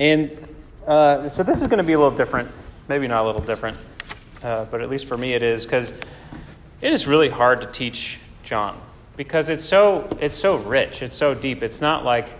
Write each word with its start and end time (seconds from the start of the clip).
And 0.00 0.30
uh, 0.86 1.28
so 1.28 1.42
this 1.42 1.60
is 1.60 1.66
going 1.66 1.76
to 1.76 1.84
be 1.84 1.92
a 1.92 1.98
little 1.98 2.16
different. 2.16 2.50
Maybe 2.88 3.06
not 3.06 3.22
a 3.22 3.26
little 3.26 3.42
different, 3.42 3.76
uh, 4.42 4.64
but 4.64 4.80
at 4.80 4.88
least 4.88 5.04
for 5.04 5.18
me 5.18 5.34
it 5.34 5.42
is 5.42 5.66
because 5.66 5.92
it 6.80 6.92
is 6.92 7.06
really 7.06 7.28
hard 7.28 7.60
to 7.60 7.66
teach 7.66 8.18
John 8.42 8.80
because 9.18 9.50
it's 9.50 9.62
so 9.62 10.08
it's 10.18 10.34
so 10.34 10.56
rich, 10.56 11.02
it's 11.02 11.16
so 11.16 11.34
deep. 11.34 11.62
It's 11.62 11.82
not 11.82 12.06
like 12.06 12.30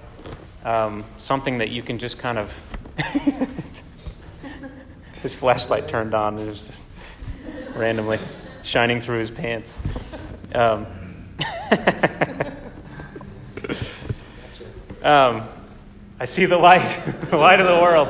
um, 0.65 1.05
something 1.19 1.59
that 1.59 1.69
you 1.69 1.83
can 1.83 1.99
just 1.99 2.19
kind 2.19 2.39
of. 2.39 2.77
his 5.23 5.35
flashlight 5.35 5.87
turned 5.87 6.15
on 6.15 6.39
and 6.39 6.47
it 6.47 6.49
was 6.49 6.67
just 6.67 6.85
randomly 7.75 8.19
shining 8.63 9.01
through 9.01 9.19
his 9.19 9.31
pants. 9.31 9.77
Um, 10.55 10.87
um, 15.03 15.43
I 16.21 16.27
see 16.27 16.45
the 16.45 16.59
light, 16.59 16.87
the 17.31 17.39
light 17.39 17.61
of 17.61 17.67
the 17.67 17.81
world. 17.81 18.09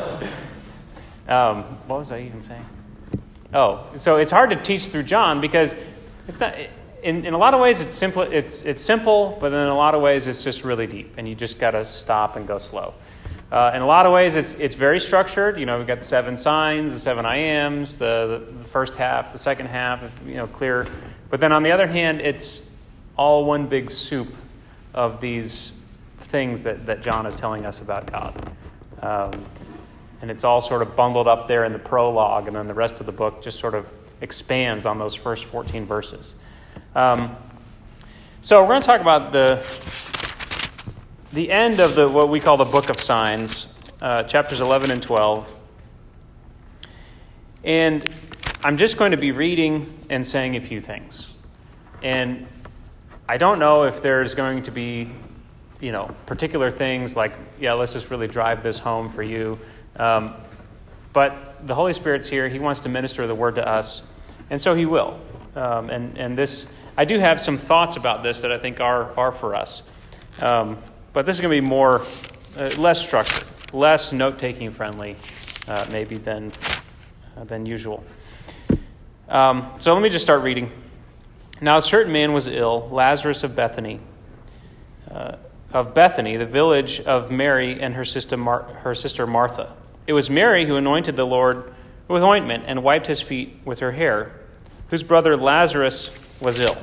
Um, 1.29 1.62
what 1.87 2.01
was 2.01 2.11
I 2.11 2.23
even 2.23 2.43
saying? 2.43 2.65
Oh, 3.55 3.89
so 3.98 4.17
it's 4.17 4.33
hard 4.33 4.51
to 4.51 4.57
teach 4.57 4.89
through 4.89 5.05
John 5.05 5.41
because 5.41 5.77
it's 6.27 6.41
not. 6.41 6.57
In, 7.05 7.25
in 7.25 7.34
a 7.34 7.39
lot 7.39 7.55
of 7.55 7.61
ways, 7.61 7.81
it's 7.81 7.97
simple. 7.97 8.23
It's 8.23 8.62
it's 8.62 8.83
simple, 8.83 9.39
but 9.41 9.53
in 9.53 9.69
a 9.69 9.77
lot 9.77 9.95
of 9.95 10.03
ways, 10.03 10.27
it's 10.27 10.43
just 10.43 10.65
really 10.65 10.89
deep, 10.89 11.15
and 11.19 11.29
you 11.29 11.37
just 11.37 11.61
got 11.61 11.70
to 11.70 11.84
stop 11.84 12.34
and 12.34 12.48
go 12.48 12.59
slow. 12.59 12.95
Uh, 13.53 13.70
in 13.75 13.81
a 13.81 13.87
lot 13.87 14.07
of 14.07 14.12
ways, 14.12 14.34
it's 14.34 14.55
it's 14.55 14.75
very 14.75 14.98
structured. 14.98 15.56
You 15.56 15.67
know, 15.67 15.79
we've 15.79 15.87
got 15.87 16.01
the 16.01 16.05
seven 16.05 16.37
signs, 16.37 16.92
the 16.92 16.98
seven 16.98 17.25
I 17.25 17.37
ams, 17.37 17.97
the, 17.97 18.45
the 18.59 18.65
first 18.65 18.97
half, 18.97 19.31
the 19.31 19.39
second 19.39 19.67
half. 19.67 20.03
You 20.27 20.34
know, 20.34 20.47
clear. 20.48 20.84
But 21.31 21.39
then 21.39 21.53
on 21.53 21.62
the 21.62 21.70
other 21.70 21.87
hand, 21.87 22.20
it's 22.20 22.69
all 23.17 23.45
one 23.45 23.69
big 23.69 23.89
soup 23.89 24.34
of 24.95 25.20
these 25.20 25.73
things 26.30 26.62
that, 26.62 26.87
that 26.87 27.02
John 27.02 27.27
is 27.27 27.37
telling 27.37 27.66
us 27.66 27.80
about 27.80 28.11
God. 28.11 28.52
Um, 29.02 29.45
and 30.23 30.30
it's 30.30 30.45
all 30.45 30.61
sort 30.61 30.83
of 30.83 30.97
bundled 30.97 31.27
up 31.27 31.48
there 31.48 31.65
in 31.65 31.73
the 31.73 31.79
prologue, 31.79 32.47
and 32.47 32.56
then 32.56 32.67
the 32.67 32.75
rest 32.75 33.00
of 33.00 33.06
the 33.06 33.12
book 33.12 33.42
just 33.42 33.59
sort 33.59 33.75
of 33.75 33.89
expands 34.20 34.86
on 34.86 34.98
those 34.98 35.14
first 35.14 35.45
14 35.47 35.84
verses. 35.84 36.34
Um, 36.95 37.36
so 38.42 38.62
we're 38.62 38.69
going 38.69 38.81
to 38.83 38.86
talk 38.86 39.01
about 39.01 39.33
the, 39.33 39.64
the 41.33 41.51
end 41.51 41.81
of 41.81 41.95
the, 41.95 42.08
what 42.08 42.28
we 42.28 42.41
call 42.41 42.56
the 42.56 42.64
book 42.64 42.91
of 42.91 43.01
signs, 43.01 43.75
uh, 44.01 44.23
chapters 44.25 44.61
11 44.61 44.91
and 44.91 45.03
12. 45.03 45.56
And 47.64 48.12
I'm 48.62 48.77
just 48.77 48.97
going 48.97 49.11
to 49.11 49.17
be 49.17 49.33
reading 49.33 50.06
and 50.08 50.27
saying 50.27 50.56
a 50.56 50.61
few 50.61 50.81
things. 50.81 51.31
And 52.03 52.47
I 53.28 53.36
don't 53.36 53.58
know 53.58 53.84
if 53.84 54.03
there's 54.03 54.34
going 54.34 54.62
to 54.64 54.70
be, 54.70 55.11
you 55.81 55.92
know, 55.92 56.14
particular 56.27 56.70
things 56.70 57.17
like, 57.17 57.33
yeah, 57.59 57.73
let's 57.73 57.92
just 57.92 58.11
really 58.11 58.28
drive 58.28 58.62
this 58.62 58.78
home 58.78 59.11
for 59.11 59.23
you. 59.23 59.59
Um, 59.97 60.34
but 61.12 61.67
the 61.67 61.75
Holy 61.75 61.92
Spirit's 61.92 62.28
here. 62.28 62.48
He 62.48 62.59
wants 62.59 62.81
to 62.81 62.89
minister 62.89 63.27
the 63.27 63.34
word 63.34 63.56
to 63.56 63.67
us, 63.67 64.03
and 64.51 64.61
so 64.61 64.75
He 64.75 64.86
will. 64.86 65.19
Um, 65.56 65.91
and 65.91 66.17
and 66.17 66.39
this, 66.39 66.73
I 66.97 67.05
do 67.05 67.19
have 67.19 67.41
some 67.41 67.58
thoughts 67.58 67.97
about 67.97 68.23
this 68.23 68.42
that 68.42 68.53
I 68.53 68.58
think 68.58 68.81
are 68.81 69.12
are 69.19 69.33
for 69.33 69.55
us. 69.55 69.83
Um, 70.41 70.78
but 71.12 71.27
this 71.27 71.34
is 71.34 71.41
going 71.41 71.55
to 71.55 71.61
be 71.61 71.67
more, 71.67 72.03
uh, 72.56 72.70
less 72.78 73.05
structured, 73.05 73.45
less 73.73 74.12
note 74.12 74.39
taking 74.39 74.70
friendly, 74.70 75.17
uh, 75.67 75.86
maybe 75.91 76.19
than 76.19 76.53
uh, 77.36 77.45
than 77.45 77.67
usual. 77.67 78.05
Um, 79.28 79.70
so 79.78 79.92
let 79.92 80.03
me 80.03 80.08
just 80.08 80.25
start 80.25 80.42
reading. 80.42 80.70
Now 81.61 81.77
a 81.77 81.83
certain 81.83 82.12
man 82.12 82.33
was 82.33 82.47
ill, 82.47 82.89
Lazarus 82.91 83.42
of 83.42 83.55
Bethany. 83.55 84.01
Of 85.73 85.95
Bethany, 85.95 86.37
the 86.37 86.47
village 86.47 87.01
of 87.01 87.31
Mary 87.31 87.81
and 87.81 87.95
her 87.95 88.05
sister, 88.05 88.37
Mar- 88.37 88.63
her 88.83 88.95
sister 88.95 89.27
Martha. 89.27 89.73
It 90.07 90.13
was 90.13 90.29
Mary 90.29 90.67
who 90.67 90.77
anointed 90.77 91.17
the 91.17 91.27
Lord 91.27 91.73
with 92.09 92.23
ointment 92.23 92.65
and 92.67 92.83
wiped 92.83 93.07
his 93.07 93.21
feet 93.21 93.61
with 93.65 93.79
her 93.79 93.93
hair, 93.93 94.33
whose 94.89 95.05
brother 95.05 95.37
Lazarus 95.37 96.11
was 96.41 96.59
ill. 96.59 96.77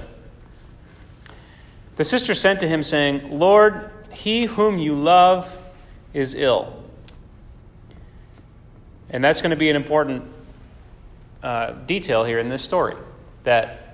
The 1.97 2.05
sister 2.05 2.33
sent 2.33 2.61
to 2.61 2.67
him, 2.67 2.83
saying, 2.83 3.37
Lord, 3.37 3.91
he 4.13 4.45
whom 4.45 4.77
you 4.77 4.93
love 4.95 5.51
is 6.13 6.35
ill. 6.35 6.83
And 9.09 9.23
that's 9.23 9.41
going 9.41 9.51
to 9.51 9.57
be 9.57 9.69
an 9.69 9.75
important 9.75 10.23
uh, 11.43 11.71
detail 11.71 12.23
here 12.23 12.39
in 12.39 12.49
this 12.49 12.61
story 12.61 12.95
that 13.43 13.86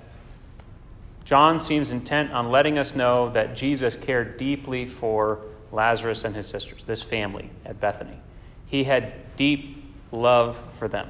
John 1.24 1.58
seems 1.58 1.90
intent 1.90 2.32
on 2.32 2.50
letting 2.50 2.78
us 2.78 2.94
know 2.94 3.30
that 3.30 3.56
Jesus 3.56 3.96
cared 3.96 4.36
deeply 4.36 4.86
for 4.86 5.40
Lazarus 5.72 6.24
and 6.24 6.36
his 6.36 6.46
sisters, 6.46 6.84
this 6.84 7.02
family 7.02 7.50
at 7.64 7.80
Bethany. 7.80 8.18
He 8.66 8.84
had 8.84 9.36
deep 9.36 9.82
love 10.12 10.60
for 10.74 10.86
them. 10.86 11.08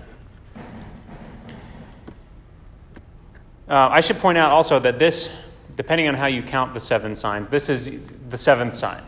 Uh, 3.66 3.88
I 3.91 4.00
should 4.00 4.19
point 4.19 4.38
out 4.38 4.52
also 4.52 4.78
that 4.78 4.98
this, 4.98 5.32
depending 5.75 6.06
on 6.06 6.14
how 6.14 6.26
you 6.26 6.42
count 6.42 6.75
the 6.75 6.81
seven 6.81 7.16
signs, 7.16 7.48
this 7.48 7.69
is 7.69 8.10
the 8.28 8.36
seventh 8.36 8.75
sign. 8.75 9.02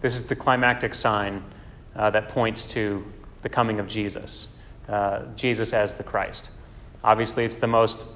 This 0.00 0.14
is 0.14 0.26
the 0.26 0.36
climactic 0.36 0.94
sign 0.94 1.42
uh, 1.96 2.10
that 2.10 2.28
points 2.28 2.66
to 2.66 3.04
the 3.42 3.48
coming 3.48 3.80
of 3.80 3.88
Jesus, 3.88 4.48
uh, 4.88 5.22
Jesus 5.34 5.72
as 5.72 5.94
the 5.94 6.04
Christ. 6.04 6.50
Obviously, 7.02 7.44
it's 7.44 7.58
the 7.58 7.66
most 7.66 8.06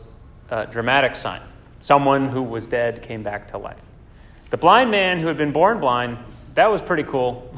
uh, 0.50 0.66
dramatic 0.66 1.16
sign. 1.16 1.40
Someone 1.80 2.28
who 2.28 2.42
was 2.42 2.66
dead 2.66 3.02
came 3.02 3.22
back 3.22 3.48
to 3.48 3.58
life. 3.58 3.80
The 4.50 4.56
blind 4.56 4.90
man 4.90 5.18
who 5.18 5.26
had 5.26 5.36
been 5.36 5.52
born 5.52 5.80
blind, 5.80 6.18
that 6.54 6.70
was 6.70 6.82
pretty 6.82 7.04
cool 7.04 7.54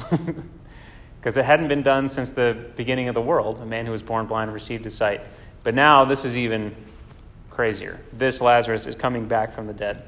because 1.19 1.37
it 1.37 1.45
hadn't 1.45 1.67
been 1.67 1.83
done 1.83 2.09
since 2.09 2.31
the 2.31 2.71
beginning 2.75 3.07
of 3.09 3.15
the 3.15 3.21
world. 3.21 3.59
A 3.61 3.65
man 3.65 3.85
who 3.85 3.91
was 3.91 4.01
born 4.01 4.25
blind 4.25 4.53
received 4.53 4.83
his 4.83 4.95
sight. 4.95 5.21
But 5.63 5.75
now 5.75 6.05
this 6.05 6.25
is 6.25 6.37
even 6.37 6.75
crazier. 7.49 7.99
This 8.11 8.41
Lazarus 8.41 8.85
is 8.85 8.95
coming 8.95 9.27
back 9.27 9.53
from 9.53 9.67
the 9.67 9.73
dead. 9.73 10.07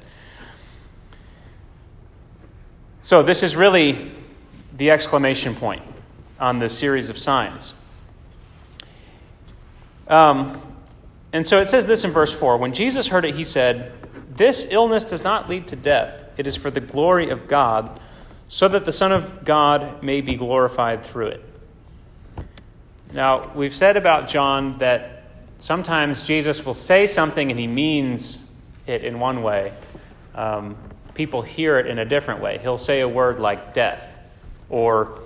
So, 3.02 3.22
this 3.22 3.42
is 3.42 3.54
really 3.54 4.12
the 4.76 4.90
exclamation 4.90 5.54
point 5.54 5.82
on 6.40 6.58
this 6.58 6.76
series 6.76 7.08
of 7.08 7.18
signs. 7.18 7.72
Um, 10.08 10.60
and 11.32 11.46
so 11.46 11.60
it 11.60 11.66
says 11.66 11.86
this 11.86 12.04
in 12.04 12.10
verse 12.10 12.32
4 12.32 12.56
When 12.56 12.72
Jesus 12.72 13.08
heard 13.08 13.24
it, 13.24 13.34
he 13.34 13.44
said, 13.44 13.92
This 14.36 14.66
illness 14.70 15.04
does 15.04 15.24
not 15.24 15.48
lead 15.48 15.68
to 15.68 15.76
death, 15.76 16.22
it 16.36 16.46
is 16.46 16.56
for 16.56 16.70
the 16.70 16.80
glory 16.80 17.30
of 17.30 17.48
God, 17.48 17.98
so 18.48 18.68
that 18.68 18.84
the 18.84 18.92
Son 18.92 19.12
of 19.12 19.44
God 19.44 20.02
may 20.02 20.20
be 20.20 20.36
glorified 20.36 21.04
through 21.04 21.28
it. 21.28 21.44
Now, 23.12 23.50
we've 23.54 23.74
said 23.74 23.96
about 23.96 24.28
John 24.28 24.78
that 24.78 25.24
sometimes 25.58 26.22
Jesus 26.22 26.64
will 26.64 26.74
say 26.74 27.06
something 27.06 27.50
and 27.50 27.58
he 27.58 27.66
means 27.66 28.38
it 28.86 29.04
in 29.04 29.18
one 29.18 29.42
way. 29.42 29.72
Um, 30.34 30.76
people 31.14 31.40
hear 31.40 31.78
it 31.78 31.86
in 31.86 31.98
a 31.98 32.04
different 32.04 32.40
way. 32.40 32.58
He'll 32.58 32.78
say 32.78 33.00
a 33.00 33.08
word 33.08 33.40
like 33.40 33.72
death 33.72 34.18
or 34.68 35.22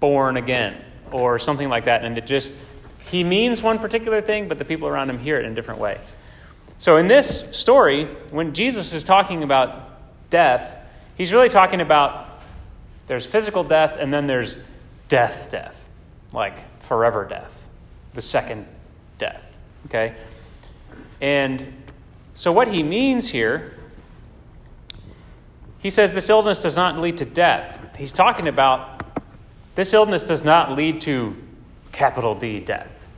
born 0.00 0.36
again 0.36 0.76
or 1.10 1.38
something 1.38 1.70
like 1.70 1.86
that, 1.86 2.04
and 2.04 2.18
it 2.18 2.26
just, 2.26 2.52
he 3.10 3.24
means 3.24 3.62
one 3.62 3.78
particular 3.78 4.20
thing, 4.20 4.48
but 4.48 4.58
the 4.58 4.64
people 4.64 4.86
around 4.86 5.08
him 5.08 5.18
hear 5.18 5.38
it 5.38 5.46
in 5.46 5.52
a 5.52 5.54
different 5.54 5.80
way. 5.80 5.98
So 6.78 6.96
in 6.96 7.08
this 7.08 7.56
story, 7.56 8.06
when 8.30 8.54
Jesus 8.54 8.92
is 8.92 9.02
talking 9.04 9.42
about 9.42 9.90
death, 10.30 10.78
he's 11.16 11.32
really 11.32 11.48
talking 11.48 11.80
about 11.80 12.40
there's 13.06 13.26
physical 13.26 13.64
death 13.64 13.96
and 13.98 14.12
then 14.12 14.26
there's 14.26 14.56
death, 15.08 15.50
death, 15.50 15.88
like 16.32 16.80
forever 16.80 17.24
death, 17.24 17.68
the 18.14 18.20
second 18.20 18.66
death. 19.18 19.44
Okay? 19.86 20.14
And 21.20 21.72
so 22.34 22.52
what 22.52 22.68
he 22.68 22.82
means 22.82 23.28
here 23.28 23.74
he 25.78 25.90
says 25.90 26.12
this 26.12 26.28
illness 26.28 26.62
does 26.62 26.76
not 26.76 26.98
lead 26.98 27.18
to 27.18 27.24
death. 27.24 27.96
He's 27.96 28.12
talking 28.12 28.48
about 28.48 29.02
this 29.74 29.94
illness 29.94 30.22
does 30.22 30.42
not 30.42 30.72
lead 30.72 31.00
to 31.02 31.36
capital 31.92 32.34
D 32.34 32.60
death. 32.60 33.08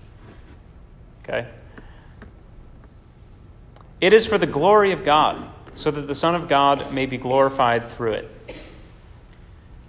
Okay? 1.22 1.48
It 4.00 4.12
is 4.12 4.26
for 4.26 4.38
the 4.38 4.46
glory 4.46 4.92
of 4.92 5.04
God, 5.04 5.48
so 5.74 5.90
that 5.90 6.02
the 6.02 6.14
Son 6.14 6.34
of 6.34 6.48
God 6.48 6.92
may 6.92 7.06
be 7.06 7.18
glorified 7.18 7.88
through 7.88 8.12
it. 8.12 8.56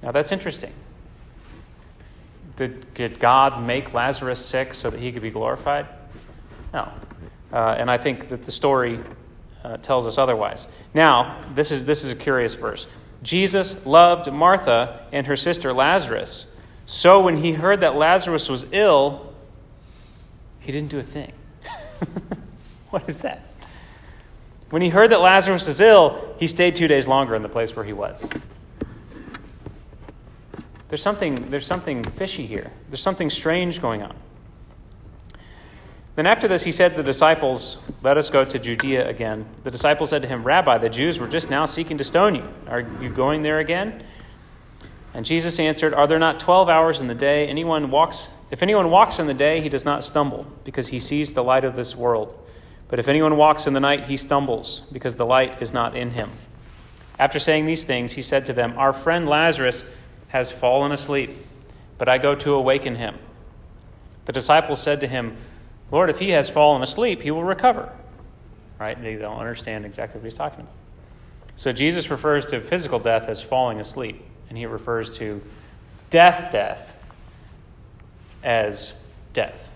Now 0.03 0.11
that's 0.11 0.31
interesting. 0.31 0.73
Did, 2.57 2.93
did 2.93 3.19
God 3.19 3.63
make 3.63 3.93
Lazarus 3.93 4.45
sick 4.45 4.73
so 4.73 4.89
that 4.89 4.99
he 4.99 5.11
could 5.11 5.21
be 5.21 5.31
glorified? 5.31 5.87
No. 6.73 6.91
Uh, 7.51 7.75
and 7.77 7.89
I 7.89 7.97
think 7.97 8.29
that 8.29 8.45
the 8.45 8.51
story 8.51 8.99
uh, 9.63 9.77
tells 9.77 10.05
us 10.05 10.17
otherwise. 10.17 10.67
Now, 10.93 11.41
this 11.53 11.71
is, 11.71 11.85
this 11.85 12.03
is 12.03 12.11
a 12.11 12.15
curious 12.15 12.53
verse. 12.53 12.87
Jesus 13.23 13.85
loved 13.85 14.31
Martha 14.31 15.05
and 15.11 15.27
her 15.27 15.37
sister 15.37 15.73
Lazarus. 15.73 16.45
So 16.85 17.21
when 17.21 17.37
he 17.37 17.53
heard 17.53 17.81
that 17.81 17.95
Lazarus 17.95 18.49
was 18.49 18.65
ill, 18.71 19.33
he 20.59 20.71
didn't 20.71 20.89
do 20.89 20.99
a 20.99 21.03
thing. 21.03 21.31
what 22.89 23.07
is 23.07 23.19
that? 23.19 23.50
When 24.71 24.81
he 24.81 24.89
heard 24.89 25.11
that 25.11 25.19
Lazarus 25.19 25.67
was 25.67 25.81
ill, 25.81 26.33
he 26.39 26.47
stayed 26.47 26.77
two 26.77 26.87
days 26.87 27.05
longer 27.05 27.35
in 27.35 27.43
the 27.43 27.49
place 27.49 27.75
where 27.75 27.85
he 27.85 27.93
was. 27.93 28.27
there's 30.87 31.03
something, 31.03 31.35
there's 31.49 31.67
something 31.67 32.03
fishy 32.03 32.45
here. 32.45 32.71
There's 32.89 33.01
something 33.01 33.29
strange 33.29 33.81
going 33.81 34.01
on. 34.01 34.15
Then 36.15 36.25
after 36.25 36.47
this, 36.47 36.63
he 36.63 36.71
said 36.71 36.91
to 36.91 36.97
the 36.97 37.03
disciples, 37.03 37.77
Let 38.01 38.17
us 38.17 38.29
go 38.29 38.45
to 38.45 38.59
Judea 38.59 39.07
again. 39.09 39.45
The 39.63 39.71
disciples 39.71 40.09
said 40.09 40.21
to 40.21 40.27
him, 40.27 40.43
Rabbi, 40.43 40.77
the 40.77 40.89
Jews 40.89 41.19
were 41.19 41.27
just 41.27 41.49
now 41.49 41.65
seeking 41.65 41.97
to 41.97 42.03
stone 42.05 42.35
you. 42.35 42.47
Are 42.67 42.81
you 43.01 43.09
going 43.09 43.43
there 43.43 43.59
again? 43.59 44.03
And 45.13 45.25
Jesus 45.25 45.59
answered, 45.59 45.93
Are 45.93 46.07
there 46.07 46.19
not 46.19 46.39
twelve 46.39 46.69
hours 46.69 47.01
in 47.01 47.07
the 47.07 47.15
day? 47.15 47.47
Anyone 47.47 47.91
walks, 47.91 48.29
if 48.51 48.63
anyone 48.63 48.89
walks 48.89 49.19
in 49.19 49.27
the 49.27 49.33
day, 49.33 49.59
he 49.59 49.67
does 49.67 49.83
not 49.83 50.01
stumble, 50.01 50.47
because 50.63 50.87
he 50.89 50.99
sees 51.01 51.33
the 51.33 51.43
light 51.43 51.65
of 51.65 51.75
this 51.75 51.93
world. 51.93 52.37
But 52.91 52.99
if 52.99 53.07
anyone 53.07 53.37
walks 53.37 53.67
in 53.67 53.73
the 53.73 53.79
night, 53.79 54.03
he 54.03 54.17
stumbles, 54.17 54.81
because 54.91 55.15
the 55.15 55.25
light 55.25 55.61
is 55.61 55.71
not 55.71 55.95
in 55.95 56.11
him. 56.11 56.29
After 57.17 57.39
saying 57.39 57.65
these 57.65 57.85
things, 57.85 58.11
he 58.11 58.21
said 58.21 58.45
to 58.47 58.53
them, 58.53 58.77
Our 58.77 58.91
friend 58.91 59.29
Lazarus 59.29 59.85
has 60.27 60.51
fallen 60.51 60.91
asleep, 60.91 61.31
but 61.97 62.09
I 62.09 62.17
go 62.17 62.35
to 62.35 62.53
awaken 62.53 62.95
him. 62.95 63.17
The 64.25 64.33
disciples 64.33 64.81
said 64.81 64.99
to 64.99 65.07
him, 65.07 65.37
Lord, 65.89 66.09
if 66.09 66.19
he 66.19 66.31
has 66.31 66.49
fallen 66.49 66.81
asleep, 66.81 67.21
he 67.21 67.31
will 67.31 67.45
recover. 67.45 67.93
Right? 68.77 69.01
They 69.01 69.15
don't 69.15 69.39
understand 69.39 69.85
exactly 69.85 70.19
what 70.19 70.25
he's 70.25 70.33
talking 70.33 70.59
about. 70.59 70.73
So 71.55 71.71
Jesus 71.71 72.11
refers 72.11 72.45
to 72.47 72.59
physical 72.59 72.99
death 72.99 73.29
as 73.29 73.41
falling 73.41 73.79
asleep, 73.79 74.21
and 74.49 74.57
he 74.57 74.65
refers 74.65 75.17
to 75.17 75.41
death, 76.09 76.51
death 76.51 77.01
as 78.43 78.93
death. 79.31 79.70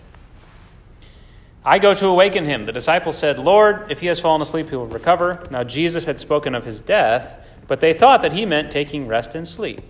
I 1.65 1.79
go 1.79 1.95
to 1.95 2.05
awaken 2.05 2.45
him. 2.45 2.67
The 2.67 2.71
disciples 2.71 3.17
said, 3.17 3.39
Lord, 3.39 3.91
if 3.91 3.99
he 3.99 4.05
has 4.05 4.19
fallen 4.19 4.41
asleep, 4.41 4.69
he 4.69 4.75
will 4.75 4.85
recover. 4.85 5.43
Now 5.49 5.63
Jesus 5.63 6.05
had 6.05 6.19
spoken 6.19 6.53
of 6.53 6.63
his 6.63 6.79
death, 6.79 7.43
but 7.67 7.81
they 7.81 7.93
thought 7.93 8.21
that 8.21 8.33
he 8.33 8.45
meant 8.45 8.71
taking 8.71 9.07
rest 9.07 9.33
and 9.33 9.47
sleep. 9.47 9.81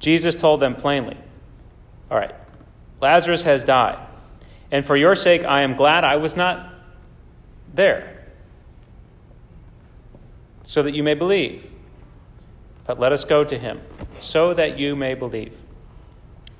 Jesus 0.00 0.34
told 0.34 0.58
them 0.58 0.74
plainly, 0.74 1.16
All 2.10 2.18
right, 2.18 2.34
Lazarus 3.00 3.44
has 3.44 3.62
died. 3.62 4.04
And 4.72 4.84
for 4.84 4.96
your 4.96 5.14
sake, 5.14 5.44
I 5.44 5.60
am 5.60 5.76
glad 5.76 6.02
I 6.02 6.16
was 6.16 6.34
not 6.34 6.74
there, 7.72 8.26
so 10.64 10.82
that 10.82 10.94
you 10.94 11.04
may 11.04 11.14
believe. 11.14 11.70
But 12.84 12.98
let 12.98 13.12
us 13.12 13.24
go 13.24 13.44
to 13.44 13.56
him, 13.56 13.80
so 14.18 14.54
that 14.54 14.78
you 14.78 14.96
may 14.96 15.14
believe. 15.14 15.56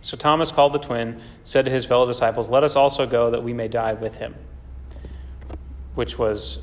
So 0.03 0.17
Thomas 0.17 0.51
called 0.51 0.75
the 0.75 0.79
twin, 0.79 1.21
said 1.45 1.65
to 1.65 1.71
his 1.71 1.85
fellow 1.85 2.07
disciples, 2.07 2.51
Let 2.51 2.65
us 2.65 2.77
also 2.77 3.07
go, 3.07 3.31
that 3.31 3.43
we 3.43 3.53
may 3.53 3.69
die 3.69 3.95
with 3.95 4.17
him. 4.17 4.35
Which 5.95 6.19
was 6.19 6.63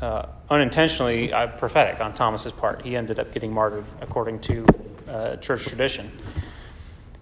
uh, 0.00 0.26
unintentionally 0.48 1.32
uh, 1.32 1.48
prophetic 1.48 2.00
on 2.00 2.14
Thomas's 2.14 2.52
part. 2.52 2.82
He 2.82 2.96
ended 2.96 3.18
up 3.18 3.32
getting 3.32 3.52
martyred 3.52 3.84
according 4.00 4.40
to 4.40 4.66
uh, 5.08 5.36
church 5.36 5.66
tradition. 5.66 6.10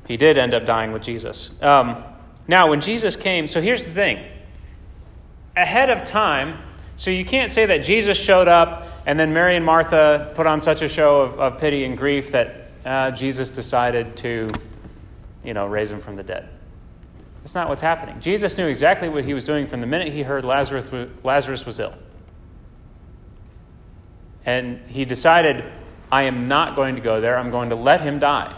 He 0.07 0.17
did 0.17 0.37
end 0.37 0.55
up 0.55 0.67
dying 0.67 0.93
with 0.93 1.03
Jesus. 1.03 1.51
Um, 1.63 2.05
now, 2.47 2.69
when 2.69 2.81
Jesus 2.81 3.17
came, 3.17 3.49
so 3.49 3.61
here's 3.61 3.87
the 3.87 3.93
thing 3.93 4.25
ahead 5.57 5.89
of 5.89 6.05
time, 6.05 6.59
so 6.97 7.11
you 7.11 7.25
can't 7.25 7.51
say 7.51 7.67
that 7.67 7.79
Jesus 7.79 8.19
showed 8.19 8.49
up 8.49 8.87
and 9.07 9.19
then 9.19 9.33
Mary 9.33 9.57
and 9.57 9.65
Martha 9.65 10.33
put 10.35 10.47
on 10.47 10.61
such 10.61 10.83
a 10.83 10.89
show 10.89 11.23
of, 11.23 11.41
of 11.41 11.59
pity 11.59 11.85
and 11.85 11.97
grief 11.97 12.33
that 12.33 12.71
uh, 12.85 13.11
Jesus 13.13 13.51
decided 13.51 14.17
to, 14.19 14.51
you 15.45 15.55
know, 15.55 15.67
raise 15.67 15.91
him 15.91 16.01
from 16.01 16.17
the 16.17 16.23
dead. 16.23 16.49
That's 17.43 17.55
not 17.55 17.69
what's 17.69 17.83
happening. 17.83 18.21
Jesus 18.21 18.57
knew 18.57 18.67
exactly 18.67 19.09
what 19.09 19.25
he 19.25 19.35
was 19.35 19.45
doing 19.45 19.67
from 19.67 19.81
the 19.81 19.87
minute 19.87 20.13
he 20.13 20.23
heard 20.23 20.45
Lazarus, 20.45 20.89
Lazarus 21.23 21.67
was 21.67 21.79
ill. 21.79 21.95
And 24.47 24.81
he 24.89 25.05
decided, 25.05 25.65
I 26.11 26.23
am 26.23 26.49
not 26.49 26.77
going 26.77 26.97
to 26.97 27.03
go 27.03 27.21
there. 27.21 27.37
I'm 27.37 27.51
going 27.51 27.71
to 27.71 27.77
let 27.77 28.01
him 28.01 28.19
die 28.19 28.55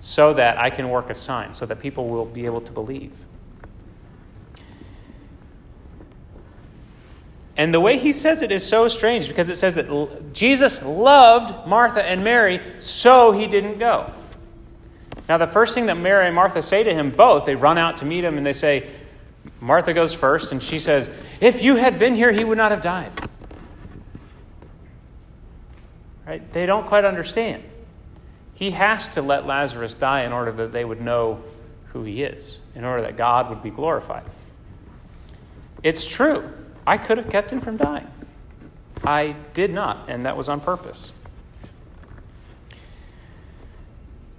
so 0.00 0.32
that 0.34 0.58
I 0.58 0.70
can 0.70 0.88
work 0.88 1.10
a 1.10 1.14
sign, 1.14 1.52
so 1.54 1.66
that 1.66 1.80
people 1.80 2.08
will 2.08 2.24
be 2.24 2.44
able 2.44 2.60
to 2.60 2.72
believe. 2.72 3.12
And 7.56 7.72
the 7.72 7.80
way 7.80 7.98
he 7.98 8.12
says 8.12 8.42
it 8.42 8.52
is 8.52 8.66
so 8.66 8.86
strange 8.88 9.28
because 9.28 9.48
it 9.48 9.56
says 9.56 9.76
that 9.76 10.34
Jesus 10.34 10.82
loved 10.82 11.66
Martha 11.66 12.02
and 12.02 12.22
Mary, 12.22 12.60
so 12.80 13.32
he 13.32 13.46
didn't 13.46 13.78
go. 13.78 14.12
Now, 15.28 15.38
the 15.38 15.46
first 15.46 15.74
thing 15.74 15.86
that 15.86 15.96
Mary 15.96 16.26
and 16.26 16.34
Martha 16.34 16.62
say 16.62 16.84
to 16.84 16.94
him, 16.94 17.10
both, 17.10 17.46
they 17.46 17.56
run 17.56 17.78
out 17.78 17.98
to 17.98 18.04
meet 18.04 18.24
him 18.24 18.36
and 18.36 18.46
they 18.46 18.52
say, 18.52 18.88
Martha 19.60 19.94
goes 19.94 20.12
first, 20.12 20.52
and 20.52 20.62
she 20.62 20.78
says, 20.78 21.10
If 21.40 21.62
you 21.62 21.76
had 21.76 21.98
been 21.98 22.14
here, 22.14 22.30
he 22.30 22.44
would 22.44 22.58
not 22.58 22.72
have 22.72 22.82
died. 22.82 23.10
Right? 26.26 26.52
They 26.52 26.66
don't 26.66 26.86
quite 26.86 27.04
understand. 27.04 27.62
He 28.54 28.72
has 28.72 29.06
to 29.08 29.22
let 29.22 29.46
Lazarus 29.46 29.94
die 29.94 30.22
in 30.24 30.32
order 30.32 30.52
that 30.52 30.72
they 30.72 30.84
would 30.84 31.00
know 31.00 31.42
who 31.92 32.02
he 32.02 32.22
is, 32.22 32.60
in 32.74 32.84
order 32.84 33.02
that 33.02 33.16
God 33.16 33.48
would 33.48 33.62
be 33.62 33.70
glorified. 33.70 34.24
It's 35.82 36.04
true. 36.04 36.52
I 36.86 36.98
could 36.98 37.18
have 37.18 37.28
kept 37.28 37.50
him 37.50 37.60
from 37.60 37.76
dying. 37.76 38.06
I 39.04 39.36
did 39.54 39.72
not, 39.72 40.08
and 40.08 40.26
that 40.26 40.36
was 40.36 40.48
on 40.48 40.60
purpose. 40.60 41.12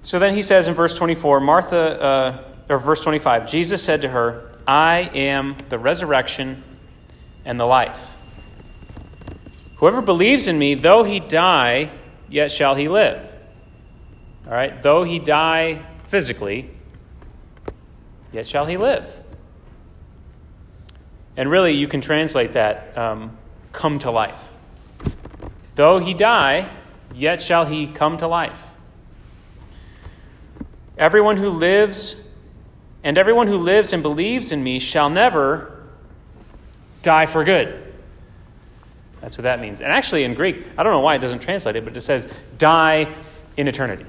So 0.04 0.20
then 0.20 0.36
he 0.36 0.42
says 0.42 0.68
in 0.68 0.74
verse 0.74 0.94
24, 0.94 1.42
Martha, 1.42 2.02
uh, 2.02 2.44
or 2.70 2.80
verse 2.80 3.02
25, 3.02 3.48
Jesus 3.48 3.84
said 3.84 4.02
to 4.02 4.10
her, 4.10 4.54
I 4.66 5.10
am 5.14 5.58
the 5.70 5.78
resurrection 5.78 6.64
and 7.44 7.60
the 7.60 7.66
life. 7.66 8.16
Whoever 9.78 10.02
believes 10.02 10.48
in 10.48 10.58
me, 10.58 10.76
though 10.76 11.04
he 11.04 11.20
die, 11.20 11.92
yet 12.30 12.52
shall 12.52 12.76
he 12.76 12.88
live. 12.88 13.22
All 14.46 14.54
right, 14.54 14.82
though 14.82 15.04
he 15.04 15.20
die 15.20 15.86
physically, 16.06 16.70
yet 18.32 18.48
shall 18.48 18.66
he 18.66 18.78
live. 18.78 19.24
And 21.38 21.52
really, 21.52 21.74
you 21.74 21.88
can 21.88 22.02
translate 22.02 22.54
that 22.54 22.98
um, 22.98 23.38
come 23.72 24.00
to 24.00 24.10
life. 24.10 24.58
Though 25.76 26.00
he 26.00 26.16
die, 26.16 26.70
yet 27.14 27.42
shall 27.42 27.66
he 27.66 27.86
come 27.86 28.18
to 28.18 28.28
life. 28.28 28.64
Everyone 30.98 31.38
who 31.38 31.50
lives, 31.50 32.16
and 33.04 33.20
everyone 33.20 33.46
who 33.48 33.58
lives 33.58 33.94
and 33.94 34.02
believes 34.02 34.52
in 34.52 34.64
me 34.64 34.80
shall 34.80 35.12
never 35.12 35.84
die 37.04 37.28
for 37.28 37.44
good. 37.44 37.84
That's 39.22 39.38
what 39.38 39.44
that 39.44 39.60
means. 39.60 39.80
And 39.80 39.92
actually, 39.92 40.24
in 40.24 40.34
Greek, 40.34 40.66
I 40.76 40.82
don't 40.82 40.92
know 40.92 41.02
why 41.02 41.16
it 41.16 41.20
doesn't 41.20 41.40
translate 41.40 41.76
it, 41.76 41.86
but 41.86 41.96
it 41.96 42.02
says 42.02 42.28
die 42.58 43.14
in 43.56 43.68
eternity. 43.68 44.06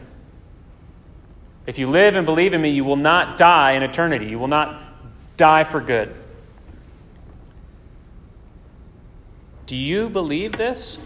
If 1.67 1.79
you 1.79 1.89
live 1.89 2.17
and 2.17 2.25
believe 2.25 2.55
in 2.55 2.63
me, 2.63 2.71
you 2.71 2.85
will 2.85 2.97
not 2.97 3.37
die 3.37 3.73
in 3.73 3.83
eternity. 3.83 4.27
You 4.27 4.39
will 4.39 4.49
not 4.49 4.83
die 5.37 5.65
for 5.65 5.83
good. 5.83 6.15
Do 9.69 9.77
you 9.77 10.09
believe 10.09 10.53
this? 10.53 10.97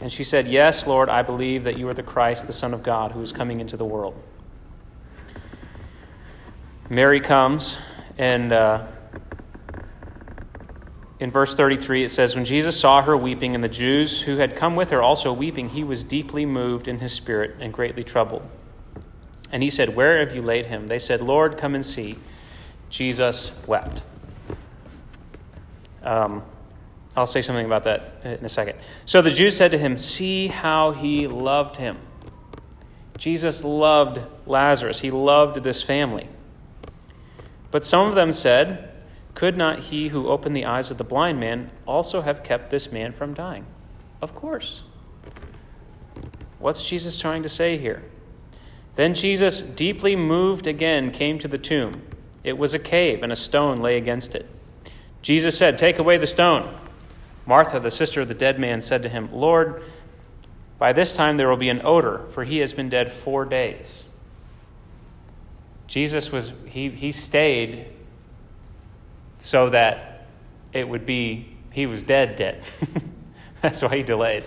And 0.00 0.12
she 0.12 0.22
said, 0.22 0.46
Yes, 0.46 0.86
Lord, 0.86 1.08
I 1.08 1.22
believe 1.22 1.64
that 1.64 1.76
you 1.76 1.88
are 1.88 1.92
the 1.92 2.04
Christ, 2.04 2.46
the 2.46 2.52
Son 2.52 2.72
of 2.72 2.84
God, 2.84 3.10
who 3.10 3.20
is 3.20 3.32
coming 3.32 3.60
into 3.60 3.76
the 3.76 3.84
world. 3.84 4.14
Mary 6.88 7.18
comes, 7.18 7.78
and 8.16 8.52
uh, 8.52 8.86
in 11.18 11.32
verse 11.32 11.56
33 11.56 12.04
it 12.04 12.10
says, 12.10 12.36
When 12.36 12.44
Jesus 12.44 12.78
saw 12.78 13.02
her 13.02 13.16
weeping, 13.16 13.56
and 13.56 13.64
the 13.64 13.68
Jews 13.68 14.22
who 14.22 14.36
had 14.36 14.54
come 14.54 14.76
with 14.76 14.90
her 14.90 15.02
also 15.02 15.32
weeping, 15.32 15.70
he 15.70 15.82
was 15.82 16.04
deeply 16.04 16.46
moved 16.46 16.86
in 16.86 17.00
his 17.00 17.12
spirit 17.12 17.56
and 17.58 17.72
greatly 17.72 18.04
troubled. 18.04 18.48
And 19.50 19.64
he 19.64 19.70
said, 19.70 19.96
Where 19.96 20.24
have 20.24 20.32
you 20.32 20.42
laid 20.42 20.66
him? 20.66 20.86
They 20.86 21.00
said, 21.00 21.20
Lord, 21.20 21.58
come 21.58 21.74
and 21.74 21.84
see. 21.84 22.18
Jesus 22.88 23.50
wept. 23.66 24.02
Um, 26.04 26.44
I'll 27.16 27.26
say 27.26 27.42
something 27.42 27.66
about 27.66 27.84
that 27.84 28.12
in 28.24 28.44
a 28.44 28.48
second. 28.48 28.78
So 29.06 29.22
the 29.22 29.30
Jews 29.30 29.56
said 29.56 29.70
to 29.70 29.78
him, 29.78 29.96
See 29.96 30.48
how 30.48 30.90
he 30.90 31.26
loved 31.26 31.76
him. 31.76 31.98
Jesus 33.16 33.62
loved 33.62 34.20
Lazarus, 34.46 35.00
he 35.00 35.10
loved 35.10 35.62
this 35.62 35.82
family. 35.82 36.28
But 37.70 37.86
some 37.86 38.08
of 38.08 38.14
them 38.14 38.32
said, 38.32 38.92
Could 39.34 39.56
not 39.56 39.80
he 39.80 40.08
who 40.08 40.28
opened 40.28 40.56
the 40.56 40.64
eyes 40.64 40.90
of 40.90 40.98
the 40.98 41.04
blind 41.04 41.38
man 41.38 41.70
also 41.86 42.22
have 42.22 42.42
kept 42.42 42.70
this 42.70 42.90
man 42.90 43.12
from 43.12 43.34
dying? 43.34 43.66
Of 44.20 44.34
course. 44.34 44.82
What's 46.58 46.88
Jesus 46.88 47.18
trying 47.18 47.42
to 47.42 47.48
say 47.48 47.78
here? 47.78 48.02
Then 48.96 49.14
Jesus, 49.14 49.60
deeply 49.60 50.16
moved 50.16 50.66
again, 50.66 51.10
came 51.10 51.38
to 51.40 51.48
the 51.48 51.58
tomb. 51.58 52.02
It 52.42 52.58
was 52.58 52.74
a 52.74 52.78
cave, 52.78 53.22
and 53.22 53.32
a 53.32 53.36
stone 53.36 53.78
lay 53.78 53.96
against 53.96 54.34
it. 54.34 54.48
Jesus 55.20 55.56
said, 55.56 55.78
Take 55.78 55.98
away 55.98 56.16
the 56.16 56.26
stone. 56.26 56.74
Martha, 57.46 57.78
the 57.78 57.90
sister 57.90 58.20
of 58.20 58.28
the 58.28 58.34
dead 58.34 58.58
man, 58.58 58.80
said 58.80 59.02
to 59.02 59.08
him, 59.08 59.28
Lord, 59.32 59.82
by 60.78 60.92
this 60.92 61.14
time 61.14 61.36
there 61.36 61.48
will 61.48 61.56
be 61.56 61.68
an 61.68 61.80
odor, 61.84 62.26
for 62.30 62.44
he 62.44 62.58
has 62.58 62.72
been 62.72 62.88
dead 62.88 63.10
four 63.10 63.44
days. 63.44 64.06
Jesus 65.86 66.32
was, 66.32 66.52
he, 66.66 66.90
he 66.90 67.12
stayed 67.12 67.86
so 69.38 69.70
that 69.70 70.26
it 70.72 70.88
would 70.88 71.06
be, 71.06 71.56
he 71.72 71.86
was 71.86 72.02
dead, 72.02 72.36
dead. 72.36 72.62
That's 73.60 73.82
why 73.82 73.96
he 73.96 74.02
delayed. 74.02 74.44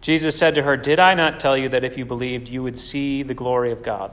Jesus 0.00 0.36
said 0.36 0.54
to 0.56 0.62
her, 0.62 0.76
Did 0.76 1.00
I 1.00 1.14
not 1.14 1.40
tell 1.40 1.56
you 1.56 1.70
that 1.70 1.82
if 1.82 1.96
you 1.96 2.04
believed, 2.04 2.48
you 2.48 2.62
would 2.62 2.78
see 2.78 3.22
the 3.22 3.34
glory 3.34 3.72
of 3.72 3.82
God? 3.82 4.12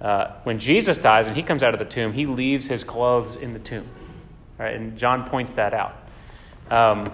uh, 0.00 0.32
when 0.44 0.58
Jesus 0.58 0.96
dies 0.96 1.26
and 1.26 1.36
he 1.36 1.42
comes 1.42 1.62
out 1.62 1.74
of 1.74 1.78
the 1.78 1.84
tomb, 1.84 2.12
he 2.12 2.26
leaves 2.26 2.68
his 2.68 2.84
clothes 2.84 3.36
in 3.36 3.52
the 3.52 3.58
tomb. 3.58 3.86
Right? 4.58 4.74
And 4.74 4.98
John 4.98 5.28
points 5.28 5.52
that 5.52 5.74
out. 5.74 5.96
Um, 6.70 7.12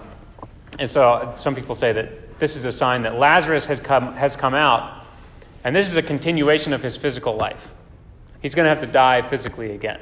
and 0.79 0.89
so 0.89 1.33
some 1.35 1.55
people 1.55 1.75
say 1.75 1.91
that 1.93 2.39
this 2.39 2.55
is 2.55 2.65
a 2.65 2.71
sign 2.71 3.01
that 3.01 3.17
Lazarus 3.17 3.65
has 3.65 3.79
come, 3.79 4.13
has 4.13 4.35
come 4.35 4.53
out, 4.53 5.05
and 5.63 5.75
this 5.75 5.89
is 5.89 5.97
a 5.97 6.03
continuation 6.03 6.71
of 6.73 6.83
his 6.83 6.95
physical 6.95 7.35
life. 7.35 7.73
He's 8.41 8.53
going 8.53 8.65
to 8.65 8.69
have 8.69 8.81
to 8.81 8.87
die 8.87 9.23
physically 9.23 9.71
again, 9.71 9.99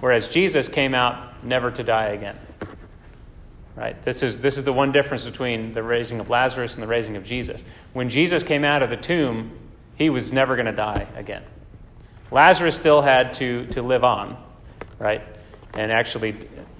whereas 0.00 0.28
Jesus 0.28 0.68
came 0.68 0.94
out 0.94 1.44
never 1.44 1.70
to 1.70 1.84
die 1.84 2.06
again. 2.06 2.36
Right? 3.76 4.00
This 4.02 4.22
is, 4.22 4.40
this 4.40 4.58
is 4.58 4.64
the 4.64 4.72
one 4.72 4.90
difference 4.90 5.24
between 5.24 5.72
the 5.72 5.82
raising 5.82 6.18
of 6.18 6.30
Lazarus 6.30 6.74
and 6.74 6.82
the 6.82 6.88
raising 6.88 7.16
of 7.16 7.22
Jesus. 7.22 7.62
When 7.92 8.10
Jesus 8.10 8.42
came 8.42 8.64
out 8.64 8.82
of 8.82 8.90
the 8.90 8.96
tomb, 8.96 9.52
he 9.94 10.10
was 10.10 10.32
never 10.32 10.56
going 10.56 10.66
to 10.66 10.72
die 10.72 11.06
again. 11.14 11.44
Lazarus 12.30 12.76
still 12.76 13.02
had 13.02 13.34
to, 13.34 13.66
to 13.68 13.82
live 13.82 14.04
on, 14.04 14.36
right? 14.98 15.22
And 15.74 15.90
actually, 15.90 16.36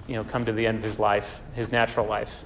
you 0.07 0.15
know, 0.15 0.23
come 0.23 0.45
to 0.45 0.53
the 0.53 0.67
end 0.67 0.77
of 0.79 0.83
his 0.83 0.99
life, 0.99 1.41
his 1.53 1.71
natural 1.71 2.05
life. 2.05 2.43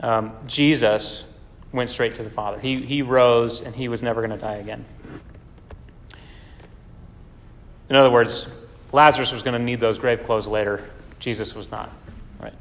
Um, 0.00 0.32
Jesus 0.46 1.24
went 1.72 1.90
straight 1.90 2.14
to 2.16 2.22
the 2.22 2.30
Father. 2.30 2.58
He, 2.58 2.84
he 2.84 3.02
rose 3.02 3.60
and 3.60 3.74
he 3.74 3.88
was 3.88 4.02
never 4.02 4.26
going 4.26 4.38
to 4.38 4.42
die 4.42 4.56
again. 4.56 4.84
In 7.88 7.96
other 7.96 8.10
words, 8.10 8.46
Lazarus 8.92 9.32
was 9.32 9.42
going 9.42 9.58
to 9.58 9.64
need 9.64 9.80
those 9.80 9.98
grave 9.98 10.24
clothes 10.24 10.46
later. 10.46 10.88
Jesus 11.18 11.54
was 11.54 11.70
not. 11.70 11.90
Right? 12.40 12.54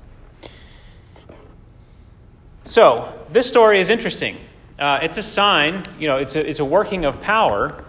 So, 2.63 3.13
this 3.29 3.48
story 3.48 3.79
is 3.79 3.89
interesting. 3.89 4.38
Uh, 4.79 5.00
it's 5.01 5.17
a 5.17 5.24
sign, 5.24 5.84
you 5.98 6.08
know, 6.08 6.17
it's 6.17 6.36
a, 6.36 6.48
it's 6.48 6.60
a 6.60 6.65
working 6.65 7.06
of 7.06 7.22
power, 7.22 7.84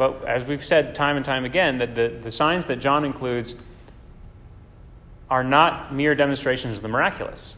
but 0.00 0.24
as 0.24 0.44
we've 0.44 0.64
said 0.64 0.94
time 0.94 1.16
and 1.16 1.26
time 1.26 1.44
again, 1.44 1.76
that 1.76 1.94
the, 1.94 2.08
the 2.08 2.30
signs 2.30 2.64
that 2.64 2.76
John 2.76 3.04
includes 3.04 3.54
are 5.28 5.44
not 5.44 5.92
mere 5.92 6.14
demonstrations 6.14 6.78
of 6.78 6.82
the 6.82 6.88
miraculous. 6.88 7.54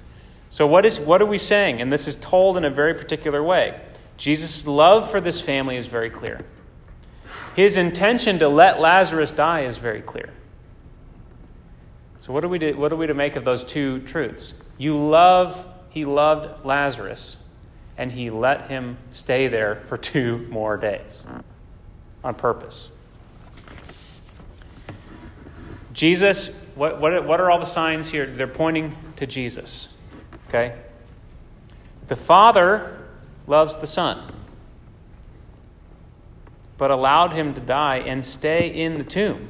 So, 0.49 0.67
what, 0.67 0.85
is, 0.85 0.99
what 0.99 1.23
are 1.23 1.27
we 1.27 1.39
saying? 1.39 1.81
And 1.81 1.93
this 1.93 2.09
is 2.09 2.17
told 2.17 2.57
in 2.57 2.65
a 2.65 2.71
very 2.71 2.95
particular 2.95 3.45
way. 3.45 3.81
Jesus' 4.17 4.67
love 4.67 5.09
for 5.09 5.21
this 5.21 5.41
family 5.41 5.77
is 5.77 5.87
very 5.87 6.11
clear. 6.11 6.41
His 7.55 7.77
intention 7.77 8.41
to 8.41 8.49
let 8.49 8.81
Lazarus 8.81 9.31
die 9.31 9.61
is 9.61 9.77
very 9.77 10.03
clear. 10.03 10.31
So, 12.19 12.33
what 12.33 12.43
are 12.43 12.49
we 12.49 12.59
to, 12.59 12.73
what 12.73 12.93
are 12.93 12.97
we 12.97 13.07
to 13.07 13.15
make 13.15 13.37
of 13.37 13.45
those 13.45 13.63
two 13.63 14.01
truths? 14.01 14.53
You 14.79 14.99
love 14.99 15.65
he 15.91 16.05
loved 16.05 16.65
Lazarus 16.65 17.37
and 17.97 18.11
he 18.11 18.31
let 18.31 18.69
him 18.69 18.97
stay 19.13 19.47
there 19.47 19.77
for 19.87 19.97
two 19.97 20.39
more 20.51 20.77
days 20.77 21.25
on 22.25 22.35
purpose. 22.35 22.88
Jesus, 25.93 26.49
what, 26.75 27.00
what, 27.00 27.26
what 27.26 27.41
are 27.41 27.50
all 27.50 27.59
the 27.59 27.67
signs 27.67 28.09
here? 28.09 28.26
They're 28.26 28.47
pointing 28.47 28.97
to 29.17 29.26
Jesus. 29.26 29.88
Okay? 30.49 30.76
The 32.09 32.17
Father 32.17 33.07
loves 33.47 33.76
the 33.76 33.87
Son, 33.87 34.33
but 36.79 36.91
allowed 36.91 37.33
him 37.33 37.55
to 37.55 37.61
die 37.61 37.99
and 37.99 38.25
stay 38.25 38.69
in 38.69 38.99
the 38.99 39.05
tomb. 39.05 39.49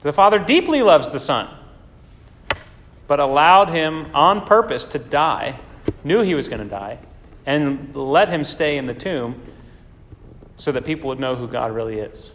The 0.00 0.12
Father 0.12 0.38
deeply 0.38 0.82
loves 0.82 1.10
the 1.10 1.18
Son 1.18 1.48
but 3.06 3.20
allowed 3.20 3.70
him 3.70 4.06
on 4.14 4.44
purpose 4.46 4.84
to 4.84 4.98
die, 4.98 5.58
knew 6.04 6.22
he 6.22 6.34
was 6.34 6.48
going 6.48 6.62
to 6.62 6.68
die, 6.68 6.98
and 7.44 7.94
let 7.94 8.28
him 8.28 8.44
stay 8.44 8.76
in 8.76 8.86
the 8.86 8.94
tomb 8.94 9.40
so 10.56 10.72
that 10.72 10.84
people 10.84 11.08
would 11.08 11.20
know 11.20 11.36
who 11.36 11.46
God 11.46 11.72
really 11.72 11.98
is. 11.98 12.32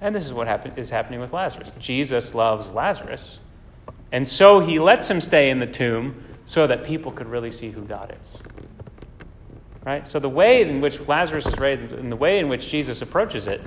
And 0.00 0.14
this 0.14 0.24
is 0.24 0.32
what 0.32 0.46
happen- 0.46 0.72
is 0.76 0.90
happening 0.90 1.20
with 1.20 1.32
Lazarus. 1.32 1.72
Jesus 1.78 2.34
loves 2.34 2.70
Lazarus, 2.72 3.38
and 4.12 4.28
so 4.28 4.60
he 4.60 4.78
lets 4.78 5.10
him 5.10 5.20
stay 5.20 5.50
in 5.50 5.58
the 5.58 5.66
tomb 5.66 6.24
so 6.44 6.66
that 6.66 6.84
people 6.84 7.12
could 7.12 7.28
really 7.28 7.50
see 7.50 7.70
who 7.70 7.82
God 7.82 8.16
is. 8.20 8.38
Right? 9.84 10.06
So 10.06 10.18
the 10.18 10.28
way 10.28 10.62
in 10.62 10.80
which 10.80 11.00
Lazarus 11.06 11.46
is 11.46 11.58
raised 11.58 11.92
and 11.92 12.10
the 12.10 12.16
way 12.16 12.38
in 12.38 12.48
which 12.48 12.68
Jesus 12.68 13.02
approaches 13.02 13.46
it 13.46 13.62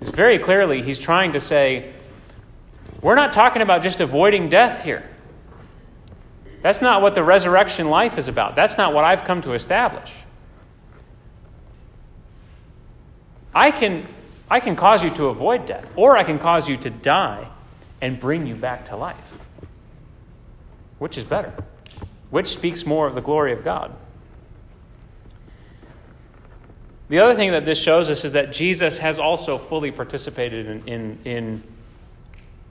is 0.00 0.10
very 0.10 0.38
clearly 0.38 0.82
he's 0.82 0.98
trying 0.98 1.32
to 1.32 1.40
say, 1.40 1.92
we're 3.00 3.14
not 3.14 3.32
talking 3.32 3.62
about 3.62 3.82
just 3.82 4.00
avoiding 4.00 4.48
death 4.48 4.82
here. 4.82 5.08
That's 6.62 6.80
not 6.80 7.02
what 7.02 7.14
the 7.14 7.22
resurrection 7.22 7.90
life 7.90 8.16
is 8.16 8.28
about. 8.28 8.56
That's 8.56 8.78
not 8.78 8.94
what 8.94 9.04
I've 9.04 9.24
come 9.24 9.42
to 9.42 9.52
establish. 9.52 10.12
I 13.54 13.70
can, 13.70 14.06
I 14.50 14.60
can 14.60 14.76
cause 14.76 15.02
you 15.02 15.10
to 15.10 15.26
avoid 15.26 15.66
death, 15.66 15.92
or 15.96 16.16
I 16.16 16.24
can 16.24 16.38
cause 16.38 16.68
you 16.68 16.76
to 16.78 16.90
die 16.90 17.48
and 18.00 18.18
bring 18.18 18.46
you 18.46 18.54
back 18.54 18.86
to 18.86 18.96
life. 18.96 19.38
Which 20.98 21.16
is 21.16 21.24
better? 21.24 21.52
Which 22.30 22.48
speaks 22.48 22.84
more 22.84 23.06
of 23.06 23.14
the 23.14 23.20
glory 23.20 23.52
of 23.52 23.64
God? 23.64 23.94
The 27.08 27.18
other 27.18 27.34
thing 27.34 27.52
that 27.52 27.64
this 27.64 27.78
shows 27.78 28.08
us 28.08 28.24
is 28.24 28.32
that 28.32 28.52
Jesus 28.52 28.98
has 28.98 29.18
also 29.18 29.58
fully 29.58 29.90
participated 29.90 30.66
in, 30.66 30.88
in, 30.88 31.18
in 31.24 31.62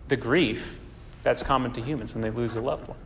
the 0.08 0.16
grief 0.16 0.80
that's 1.22 1.42
common 1.42 1.72
to 1.74 1.82
humans 1.82 2.13
when 2.13 2.22
they 2.22 2.30
lose 2.30 2.56
a 2.56 2.62
loved 2.62 2.88
one. 2.88 2.98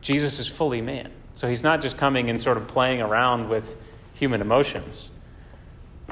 Jesus 0.00 0.38
is 0.38 0.46
fully 0.46 0.80
man. 0.80 1.10
So 1.34 1.48
he's 1.48 1.62
not 1.62 1.82
just 1.82 1.96
coming 1.96 2.30
and 2.30 2.40
sort 2.40 2.56
of 2.56 2.68
playing 2.68 3.00
around 3.00 3.48
with 3.48 3.76
human 4.14 4.40
emotions. 4.40 5.10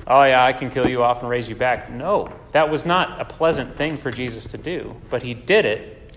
Oh, 0.06 0.24
yeah, 0.24 0.44
I 0.44 0.52
can 0.52 0.70
kill 0.70 0.88
you 0.88 1.02
off 1.02 1.20
and 1.20 1.28
raise 1.28 1.48
you 1.48 1.54
back. 1.54 1.90
No, 1.90 2.32
that 2.52 2.70
was 2.70 2.86
not 2.86 3.20
a 3.20 3.24
pleasant 3.24 3.74
thing 3.74 3.96
for 3.96 4.10
Jesus 4.10 4.46
to 4.48 4.58
do, 4.58 4.96
but 5.10 5.22
he 5.22 5.34
did 5.34 5.64
it 5.64 6.14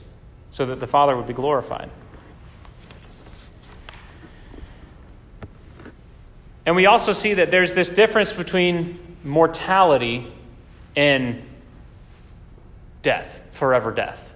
so 0.51 0.65
that 0.65 0.80
the 0.80 0.88
Father 0.88 1.15
would 1.18 1.27
be 1.27 1.34
glorified. 1.34 1.89
And 6.65 6.75
we 6.75 6.86
also 6.86 7.12
see 7.12 7.34
that 7.36 7.51
there's 7.51 7.74
this 7.74 7.89
difference 7.89 8.32
between 8.32 9.00
mortality 9.24 10.32
and 10.96 11.44
death 13.01 13.44
forever 13.51 13.92
death. 13.92 14.34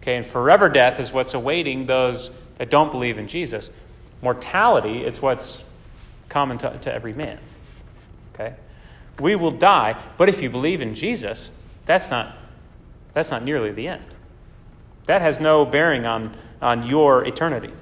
Okay, 0.00 0.16
and 0.16 0.24
forever 0.24 0.68
death 0.68 1.00
is 1.00 1.12
what's 1.12 1.34
awaiting 1.34 1.86
those 1.86 2.30
that 2.58 2.70
don't 2.70 2.90
believe 2.90 3.18
in 3.18 3.28
Jesus. 3.28 3.70
Mortality 4.22 5.04
is 5.04 5.20
what's 5.20 5.62
common 6.28 6.58
to, 6.58 6.78
to 6.78 6.92
every 6.92 7.12
man. 7.12 7.38
Okay? 8.34 8.54
We 9.18 9.36
will 9.36 9.50
die, 9.50 10.00
but 10.16 10.28
if 10.28 10.42
you 10.42 10.50
believe 10.50 10.80
in 10.80 10.94
Jesus, 10.94 11.50
that's 11.84 12.10
not, 12.10 12.36
that's 13.12 13.30
not 13.30 13.42
nearly 13.44 13.70
the 13.70 13.88
end. 13.88 14.04
That 15.06 15.22
has 15.22 15.40
no 15.40 15.64
bearing 15.64 16.06
on, 16.06 16.34
on 16.62 16.86
your 16.86 17.24
eternity. 17.24 17.72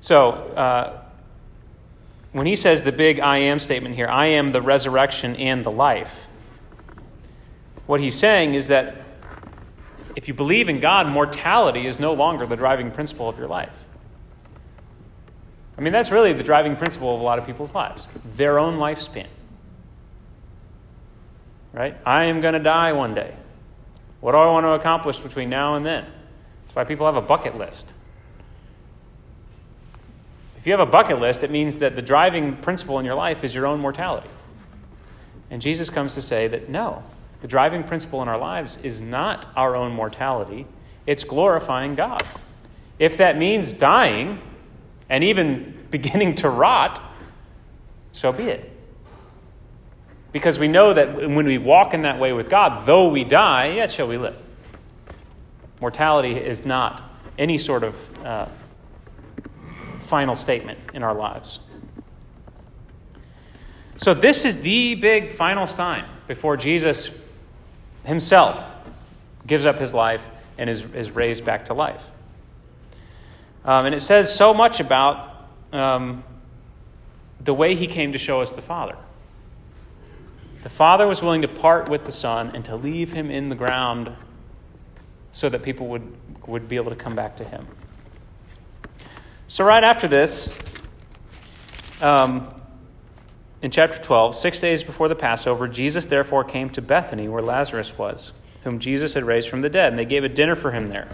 So, 0.00 0.30
uh, 0.30 1.02
when 2.32 2.46
he 2.46 2.56
says 2.56 2.82
the 2.82 2.92
big 2.92 3.20
I 3.20 3.38
am 3.38 3.58
statement 3.58 3.94
here, 3.94 4.06
I 4.06 4.26
am 4.26 4.52
the 4.52 4.62
resurrection 4.62 5.34
and 5.36 5.64
the 5.64 5.70
life, 5.70 6.28
what 7.86 8.00
he's 8.00 8.14
saying 8.14 8.54
is 8.54 8.68
that 8.68 9.02
if 10.14 10.28
you 10.28 10.34
believe 10.34 10.68
in 10.68 10.78
God, 10.78 11.06
mortality 11.08 11.86
is 11.86 11.98
no 11.98 12.12
longer 12.12 12.44
the 12.44 12.56
driving 12.56 12.90
principle 12.90 13.28
of 13.28 13.38
your 13.38 13.48
life. 13.48 13.84
I 15.78 15.80
mean, 15.80 15.92
that's 15.92 16.10
really 16.10 16.32
the 16.32 16.42
driving 16.42 16.74
principle 16.74 17.14
of 17.14 17.20
a 17.20 17.24
lot 17.24 17.38
of 17.38 17.46
people's 17.46 17.72
lives 17.72 18.08
their 18.36 18.58
own 18.58 18.78
lifespan. 18.78 19.28
Right? 21.72 21.96
I 22.04 22.24
am 22.24 22.40
going 22.40 22.54
to 22.54 22.60
die 22.60 22.92
one 22.92 23.14
day. 23.14 23.34
What 24.20 24.32
do 24.32 24.38
I 24.38 24.46
want 24.46 24.64
to 24.64 24.72
accomplish 24.72 25.20
between 25.20 25.48
now 25.48 25.76
and 25.76 25.86
then? 25.86 26.04
That's 26.64 26.74
why 26.74 26.84
people 26.84 27.06
have 27.06 27.14
a 27.14 27.22
bucket 27.22 27.56
list. 27.56 27.92
If 30.56 30.66
you 30.66 30.72
have 30.72 30.80
a 30.80 30.90
bucket 30.90 31.20
list, 31.20 31.44
it 31.44 31.52
means 31.52 31.78
that 31.78 31.94
the 31.94 32.02
driving 32.02 32.56
principle 32.56 32.98
in 32.98 33.04
your 33.04 33.14
life 33.14 33.44
is 33.44 33.54
your 33.54 33.64
own 33.64 33.78
mortality. 33.78 34.28
And 35.50 35.62
Jesus 35.62 35.88
comes 35.88 36.14
to 36.14 36.22
say 36.22 36.48
that 36.48 36.68
no, 36.68 37.04
the 37.40 37.46
driving 37.46 37.84
principle 37.84 38.20
in 38.22 38.28
our 38.28 38.38
lives 38.38 38.78
is 38.82 39.00
not 39.00 39.46
our 39.54 39.76
own 39.76 39.92
mortality, 39.92 40.66
it's 41.06 41.22
glorifying 41.22 41.94
God. 41.94 42.22
If 42.98 43.18
that 43.18 43.38
means 43.38 43.72
dying 43.72 44.40
and 45.08 45.24
even 45.24 45.86
beginning 45.90 46.34
to 46.36 46.48
rot, 46.48 47.02
so 48.12 48.32
be 48.32 48.44
it. 48.44 48.72
Because 50.32 50.58
we 50.58 50.68
know 50.68 50.92
that 50.92 51.16
when 51.16 51.46
we 51.46 51.58
walk 51.58 51.94
in 51.94 52.02
that 52.02 52.18
way 52.18 52.32
with 52.32 52.50
God, 52.50 52.86
though 52.86 53.10
we 53.10 53.24
die, 53.24 53.68
yet 53.68 53.90
shall 53.90 54.08
we 54.08 54.18
live. 54.18 54.36
Mortality 55.80 56.36
is 56.36 56.66
not 56.66 57.02
any 57.38 57.56
sort 57.56 57.82
of 57.84 58.26
uh, 58.26 58.46
final 60.00 60.34
statement 60.34 60.78
in 60.92 61.02
our 61.02 61.14
lives. 61.14 61.60
So, 63.96 64.14
this 64.14 64.44
is 64.44 64.62
the 64.62 64.94
big 64.94 65.32
final 65.32 65.66
time 65.66 66.06
before 66.26 66.56
Jesus 66.56 67.16
himself 68.04 68.74
gives 69.46 69.66
up 69.66 69.78
his 69.78 69.92
life 69.94 70.28
and 70.56 70.68
is, 70.70 70.84
is 70.94 71.10
raised 71.10 71.44
back 71.44 71.64
to 71.66 71.74
life. 71.74 72.04
Um, 73.64 73.86
and 73.86 73.94
it 73.94 74.00
says 74.00 74.34
so 74.34 74.54
much 74.54 74.80
about 74.80 75.48
um, 75.72 76.24
the 77.40 77.54
way 77.54 77.74
he 77.74 77.86
came 77.86 78.12
to 78.12 78.18
show 78.18 78.40
us 78.40 78.52
the 78.52 78.62
Father. 78.62 78.96
The 80.62 80.68
Father 80.68 81.06
was 81.06 81.22
willing 81.22 81.42
to 81.42 81.48
part 81.48 81.88
with 81.88 82.04
the 82.04 82.12
Son 82.12 82.50
and 82.54 82.64
to 82.64 82.76
leave 82.76 83.12
him 83.12 83.30
in 83.30 83.48
the 83.48 83.54
ground 83.54 84.12
so 85.32 85.48
that 85.48 85.62
people 85.62 85.86
would, 85.88 86.16
would 86.46 86.68
be 86.68 86.76
able 86.76 86.90
to 86.90 86.96
come 86.96 87.14
back 87.14 87.36
to 87.36 87.44
him. 87.44 87.66
So, 89.46 89.64
right 89.64 89.84
after 89.84 90.08
this, 90.08 90.56
um, 92.00 92.52
in 93.62 93.70
chapter 93.70 93.98
12, 93.98 94.34
six 94.34 94.60
days 94.60 94.82
before 94.82 95.08
the 95.08 95.14
Passover, 95.14 95.68
Jesus 95.68 96.06
therefore 96.06 96.44
came 96.44 96.70
to 96.70 96.82
Bethany 96.82 97.28
where 97.28 97.42
Lazarus 97.42 97.96
was, 97.96 98.32
whom 98.64 98.78
Jesus 98.78 99.14
had 99.14 99.24
raised 99.24 99.48
from 99.48 99.62
the 99.62 99.70
dead, 99.70 99.92
and 99.92 99.98
they 99.98 100.04
gave 100.04 100.24
a 100.24 100.28
dinner 100.28 100.54
for 100.54 100.72
him 100.72 100.88
there. 100.88 101.08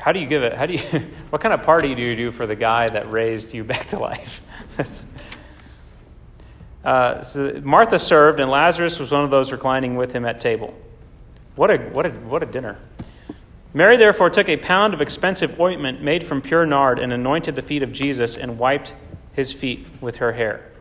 How 0.00 0.12
do 0.12 0.18
you 0.18 0.26
give 0.26 0.42
it? 0.42 0.54
How 0.54 0.66
do 0.66 0.74
you? 0.74 0.80
What 1.30 1.40
kind 1.42 1.54
of 1.54 1.62
party 1.62 1.94
do 1.94 2.02
you 2.02 2.16
do 2.16 2.32
for 2.32 2.46
the 2.46 2.56
guy 2.56 2.88
that 2.88 3.12
raised 3.12 3.54
you 3.54 3.64
back 3.72 3.88
to 3.88 3.98
life? 3.98 4.40
uh, 6.84 7.22
so 7.22 7.60
Martha 7.62 7.98
served, 7.98 8.40
and 8.40 8.50
Lazarus 8.50 8.98
was 8.98 9.10
one 9.10 9.24
of 9.24 9.30
those 9.30 9.52
reclining 9.52 9.96
with 9.96 10.12
him 10.12 10.24
at 10.24 10.40
table. 10.40 10.74
What 11.54 11.70
a 11.70 11.78
what 11.78 12.06
a 12.06 12.10
what 12.10 12.42
a 12.42 12.46
dinner! 12.46 12.78
Mary 13.72 13.96
therefore 13.96 14.30
took 14.30 14.48
a 14.48 14.56
pound 14.56 14.94
of 14.94 15.00
expensive 15.00 15.60
ointment 15.60 16.02
made 16.02 16.24
from 16.24 16.42
pure 16.42 16.66
nard 16.66 16.98
and 16.98 17.12
anointed 17.12 17.54
the 17.54 17.62
feet 17.62 17.82
of 17.82 17.92
Jesus 17.92 18.36
and 18.36 18.58
wiped 18.58 18.92
his 19.34 19.52
feet 19.52 19.86
with 20.00 20.16
her 20.16 20.32
hair. 20.32 20.72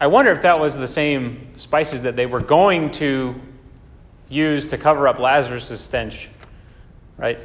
I 0.00 0.06
wonder 0.06 0.30
if 0.30 0.42
that 0.42 0.60
was 0.60 0.76
the 0.76 0.86
same 0.86 1.56
spices 1.56 2.02
that 2.02 2.14
they 2.14 2.26
were 2.26 2.40
going 2.40 2.90
to 2.92 3.40
use 4.28 4.68
to 4.70 4.78
cover 4.78 5.08
up 5.08 5.18
Lazarus' 5.18 5.80
stench 5.80 6.28
right? 7.16 7.38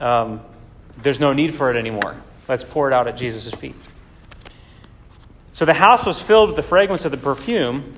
Um, 0.00 0.40
there's 1.02 1.20
no 1.20 1.32
need 1.32 1.54
for 1.54 1.70
it 1.70 1.76
anymore. 1.76 2.16
Let's 2.48 2.64
pour 2.64 2.88
it 2.88 2.94
out 2.94 3.06
at 3.08 3.16
Jesus' 3.16 3.52
feet. 3.54 3.74
So 5.52 5.64
the 5.64 5.74
house 5.74 6.06
was 6.06 6.20
filled 6.20 6.50
with 6.50 6.56
the 6.56 6.62
fragrance 6.62 7.04
of 7.04 7.10
the 7.10 7.16
perfume, 7.16 7.94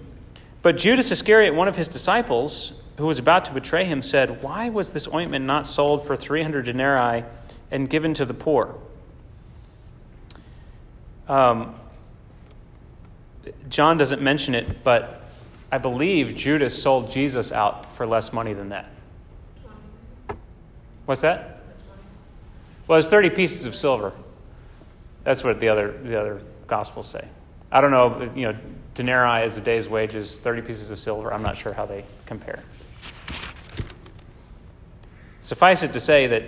but 0.63 0.77
Judas 0.77 1.11
Iscariot, 1.11 1.55
one 1.55 1.69
of 1.69 1.77
his 1.77 1.89
disciples, 1.89 2.73
who 2.97 3.07
was 3.07 3.19
about 3.19 3.45
to 3.47 3.53
betray 3.53 3.85
him, 3.85 4.03
said, 4.03 4.43
Why 4.43 4.69
was 4.69 4.91
this 4.91 5.07
ointment 5.13 5.45
not 5.45 5.67
sold 5.67 6.07
for 6.07 6.17
300 6.17 6.65
denarii 6.65 7.25
and 7.71 7.89
given 7.89 8.15
to 8.15 8.25
the 8.25 8.35
poor? 8.35 8.77
Um, 11.29 11.75
John 13.69 13.99
doesn't 13.99 14.21
mention 14.21 14.55
it, 14.55 14.83
but 14.83 15.23
I 15.71 15.79
believe 15.79 16.35
Judas 16.35 16.81
sold 16.81 17.11
Jesus 17.11 17.53
out 17.53 17.93
for 17.93 18.07
less 18.07 18.33
money 18.33 18.53
than 18.53 18.71
that. 18.71 18.91
What's 21.11 21.23
that? 21.23 21.59
Well, 22.87 22.97
it's 22.97 23.09
30 23.09 23.31
pieces 23.31 23.65
of 23.65 23.75
silver. 23.75 24.13
That's 25.25 25.43
what 25.43 25.59
the 25.59 25.69
other, 25.69 25.91
the 25.91 26.17
other 26.17 26.41
Gospels 26.69 27.09
say. 27.09 27.27
I 27.73 27.81
don't 27.81 27.91
know, 27.91 28.31
you 28.37 28.53
know, 28.53 28.57
denarii 28.95 29.45
is 29.45 29.57
a 29.57 29.61
day's 29.61 29.89
wages, 29.89 30.39
30 30.39 30.63
pieces 30.63 30.93
of 30.93 31.01
silver. 31.01 31.35
I'm 31.35 31.43
not 31.43 31.57
sure 31.57 31.73
how 31.73 31.85
they 31.85 32.05
compare. 32.27 32.63
Suffice 35.41 35.83
it 35.83 35.93
to 35.95 35.99
say 35.99 36.29
that 36.29 36.45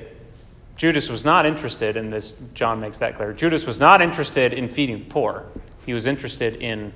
Judas 0.77 1.11
was 1.11 1.25
not 1.25 1.45
interested 1.45 1.97
in 1.97 2.11
this, 2.11 2.37
John 2.55 2.79
makes 2.79 2.99
that 2.99 3.17
clear. 3.17 3.33
Judas 3.33 3.67
was 3.67 3.81
not 3.81 4.01
interested 4.01 4.53
in 4.53 4.69
feeding 4.69 5.01
the 5.01 5.07
poor. 5.07 5.45
He 5.87 5.93
was 5.93 6.07
interested 6.07 6.55
in, 6.63 6.93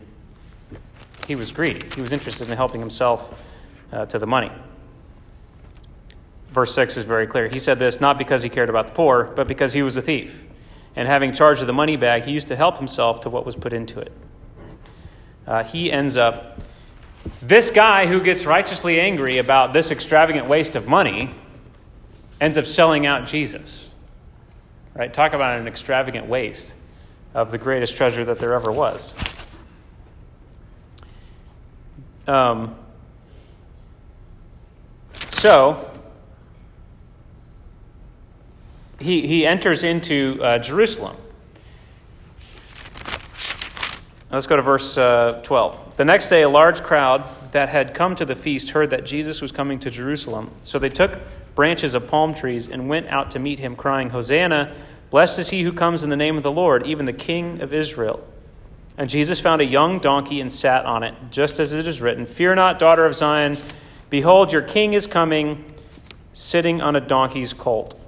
he 1.27 1.35
was 1.35 1.51
greedy. 1.51 1.85
He 1.97 2.01
was 2.01 2.13
interested 2.13 2.49
in 2.49 2.57
helping 2.57 2.81
himself 2.81 3.45
uh, 3.91 4.07
to 4.07 4.21
the 4.21 4.27
money 4.29 4.53
verse 6.57 6.75
6 6.75 6.97
is 6.97 7.05
very 7.05 7.27
clear. 7.27 7.49
He 7.49 7.59
said 7.59 7.79
this 7.79 8.01
not 8.01 8.17
because 8.17 8.43
he 8.43 8.49
cared 8.49 8.71
about 8.71 8.87
the 8.87 8.95
poor, 8.95 9.25
but 9.37 9.47
because 9.47 9.75
he 9.75 9.83
was 9.83 9.99
a 9.99 10.03
thief. 10.03 10.43
And 10.97 11.07
having 11.07 11.35
charge 11.35 11.61
of 11.61 11.67
the 11.67 11.75
money 11.75 11.97
bag, 11.97 12.23
he 12.23 12.33
used 12.33 12.49
to 12.49 12.57
help 12.57 12.79
himself 12.79 13.21
to 13.21 13.31
what 13.31 13.45
was 13.45 13.55
put 13.55 13.75
into 13.75 14.01
it. 14.01 14.11
Uh, 15.47 15.65
he 15.65 15.93
ends 15.93 16.17
up, 16.17 16.59
this 17.43 17.71
guy 17.71 18.07
who 18.07 18.23
gets 18.23 18.47
righteously 18.47 18.99
angry 18.99 19.37
about 19.37 19.75
this 19.75 19.91
extravagant 19.91 20.49
waste 20.49 20.77
of 20.77 20.89
money 20.89 21.31
ends 22.41 22.57
up 22.57 22.65
selling 22.65 23.05
out 23.05 23.27
Jesus. 23.27 23.91
Right? 24.95 25.13
Talk 25.13 25.35
about 25.35 25.61
an 25.61 25.69
extravagant 25.69 26.27
waste 26.27 26.73
of 27.35 27.51
the 27.51 27.59
greatest 27.59 27.99
treasure 27.99 28.25
that 28.25 28.39
there 28.39 28.55
ever 28.55 28.73
was. 28.73 29.13
Um, 32.27 32.77
so, 35.27 35.91
he, 38.99 39.27
he 39.27 39.47
enters 39.47 39.85
into 39.85 40.39
uh, 40.43 40.59
Jerusalem. 40.59 41.17
Let's 44.31 44.47
go 44.47 44.57
to 44.57 44.63
verse 44.63 44.99
uh, 44.99 45.41
12. 45.45 45.97
The 45.97 46.05
next 46.05 46.29
day, 46.29 46.43
a 46.43 46.49
large 46.49 46.83
crowd 46.83 47.25
that 47.53 47.69
had 47.69 47.95
come 47.95 48.17
to 48.17 48.25
the 48.25 48.35
feast 48.35 48.71
heard 48.71 48.91
that 48.91 49.05
Jesus 49.07 49.41
was 49.41 49.53
coming 49.53 49.79
to 49.81 49.91
Jerusalem. 49.91 50.51
So 50.63 50.79
they 50.79 50.89
took 50.89 51.13
branches 51.55 51.95
of 51.95 52.09
palm 52.09 52.35
trees 52.35 52.69
and 52.69 52.89
went 52.89 53.07
out 53.07 53.31
to 53.33 53.39
meet 53.39 53.59
him, 53.59 53.77
crying, 53.77 54.11
Hosanna! 54.11 54.75
Blessed 55.11 55.39
is 55.39 55.51
he 55.51 55.63
who 55.63 55.73
comes 55.73 56.03
in 56.03 56.11
the 56.11 56.17
name 56.17 56.37
of 56.37 56.43
the 56.43 56.51
Lord, 56.51 56.87
even 56.87 57.07
the 57.07 57.13
King 57.13 57.61
of 57.61 57.73
Israel. 57.73 58.27
And 58.99 59.09
Jesus 59.09 59.41
found 59.41 59.61
a 59.61 59.65
young 59.65 60.01
donkey 60.01 60.41
and 60.41 60.53
sat 60.53 60.85
on 60.85 61.03
it, 61.03 61.15
just 61.31 61.61
as 61.61 61.73
it 61.73 61.87
is 61.87 62.01
written 62.01 62.27
Fear 62.27 62.57
not, 62.57 62.79
daughter 62.79 63.07
of 63.07 63.15
Zion. 63.15 63.59
Behold, 64.11 64.53
your 64.53 64.63
king 64.63 64.95
is 64.95 65.07
coming, 65.07 65.65
sitting 66.33 66.81
on 66.81 66.97
a 66.97 67.01
donkey's 67.01 67.53
colt. 67.53 67.99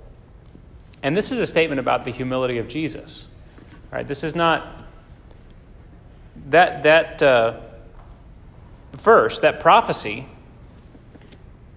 And 1.02 1.16
this 1.16 1.30
is 1.30 1.38
a 1.38 1.46
statement 1.46 1.78
about 1.80 2.04
the 2.04 2.10
humility 2.10 2.58
of 2.58 2.68
Jesus. 2.68 3.26
Right? 3.90 4.06
This 4.06 4.24
is 4.24 4.34
not 4.34 4.84
that 6.46 6.82
that 6.82 7.22
uh, 7.22 7.60
verse, 8.92 9.40
that 9.40 9.60
prophecy, 9.60 10.26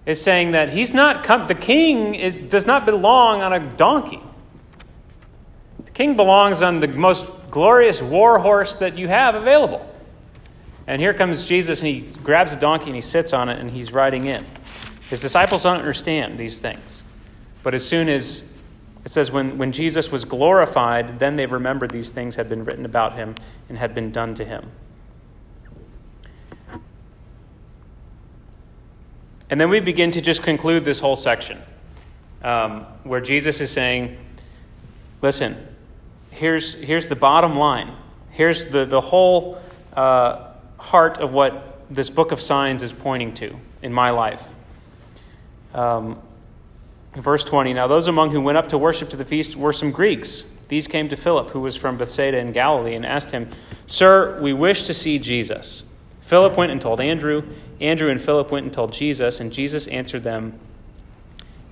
is 0.06 0.20
saying 0.20 0.52
that 0.52 0.70
he's 0.70 0.92
not 0.92 1.24
come. 1.24 1.44
The 1.44 1.54
king 1.54 2.14
is, 2.14 2.50
does 2.50 2.66
not 2.66 2.84
belong 2.84 3.42
on 3.42 3.52
a 3.52 3.60
donkey. 3.60 4.20
The 5.84 5.90
king 5.92 6.16
belongs 6.16 6.62
on 6.62 6.80
the 6.80 6.88
most 6.88 7.26
glorious 7.50 8.02
war 8.02 8.38
horse 8.38 8.78
that 8.78 8.98
you 8.98 9.08
have 9.08 9.34
available. 9.34 9.88
And 10.86 11.00
here 11.00 11.14
comes 11.14 11.46
Jesus, 11.46 11.80
and 11.80 11.88
he 11.88 12.00
grabs 12.22 12.52
a 12.52 12.58
donkey 12.58 12.86
and 12.86 12.96
he 12.96 13.00
sits 13.00 13.32
on 13.32 13.48
it, 13.48 13.60
and 13.60 13.70
he's 13.70 13.92
riding 13.92 14.26
in. 14.26 14.44
His 15.08 15.20
disciples 15.20 15.62
don't 15.62 15.78
understand 15.78 16.38
these 16.38 16.58
things, 16.58 17.02
but 17.62 17.74
as 17.74 17.86
soon 17.86 18.08
as 18.08 18.51
it 19.04 19.10
says, 19.10 19.32
when, 19.32 19.58
when 19.58 19.72
Jesus 19.72 20.12
was 20.12 20.24
glorified, 20.24 21.18
then 21.18 21.36
they 21.36 21.46
remembered 21.46 21.90
these 21.90 22.10
things 22.10 22.36
had 22.36 22.48
been 22.48 22.64
written 22.64 22.84
about 22.84 23.14
him 23.14 23.34
and 23.68 23.76
had 23.76 23.94
been 23.94 24.12
done 24.12 24.34
to 24.36 24.44
him. 24.44 24.70
And 29.50 29.60
then 29.60 29.68
we 29.68 29.80
begin 29.80 30.12
to 30.12 30.20
just 30.20 30.42
conclude 30.42 30.84
this 30.84 31.00
whole 31.00 31.16
section 31.16 31.60
um, 32.42 32.86
where 33.02 33.20
Jesus 33.20 33.60
is 33.60 33.70
saying, 33.70 34.16
listen, 35.20 35.56
here's, 36.30 36.74
here's 36.74 37.08
the 37.08 37.16
bottom 37.16 37.56
line. 37.56 37.94
Here's 38.30 38.66
the, 38.66 38.86
the 38.86 39.00
whole 39.00 39.60
uh, 39.92 40.52
heart 40.78 41.18
of 41.18 41.32
what 41.32 41.80
this 41.90 42.08
book 42.08 42.32
of 42.32 42.40
signs 42.40 42.82
is 42.82 42.92
pointing 42.92 43.34
to 43.34 43.56
in 43.82 43.92
my 43.92 44.10
life. 44.10 44.42
Um, 45.74 46.18
Verse 47.14 47.44
20 47.44 47.74
Now 47.74 47.86
those 47.86 48.08
among 48.08 48.30
who 48.30 48.40
went 48.40 48.58
up 48.58 48.68
to 48.70 48.78
worship 48.78 49.10
to 49.10 49.16
the 49.16 49.24
feast 49.24 49.56
were 49.56 49.72
some 49.72 49.90
Greeks. 49.90 50.44
These 50.68 50.88
came 50.88 51.10
to 51.10 51.16
Philip, 51.16 51.50
who 51.50 51.60
was 51.60 51.76
from 51.76 51.98
Bethsaida 51.98 52.38
in 52.38 52.52
Galilee, 52.52 52.94
and 52.94 53.04
asked 53.04 53.30
him, 53.30 53.50
Sir, 53.86 54.40
we 54.40 54.54
wish 54.54 54.84
to 54.84 54.94
see 54.94 55.18
Jesus. 55.18 55.82
Philip 56.22 56.56
went 56.56 56.72
and 56.72 56.80
told 56.80 57.00
Andrew. 57.00 57.42
Andrew 57.78 58.08
and 58.08 58.20
Philip 58.20 58.50
went 58.50 58.64
and 58.64 58.72
told 58.72 58.92
Jesus, 58.94 59.40
and 59.40 59.52
Jesus 59.52 59.86
answered 59.88 60.22
them, 60.22 60.58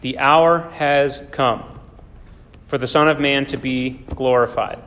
The 0.03 0.19
hour 0.19 0.69
has 0.75 1.27
come 1.31 1.65
for 2.67 2.77
the 2.77 2.87
Son 2.87 3.09
of 3.09 3.19
Man 3.19 3.47
to 3.47 3.57
be 3.57 3.91
glorified. 4.15 4.83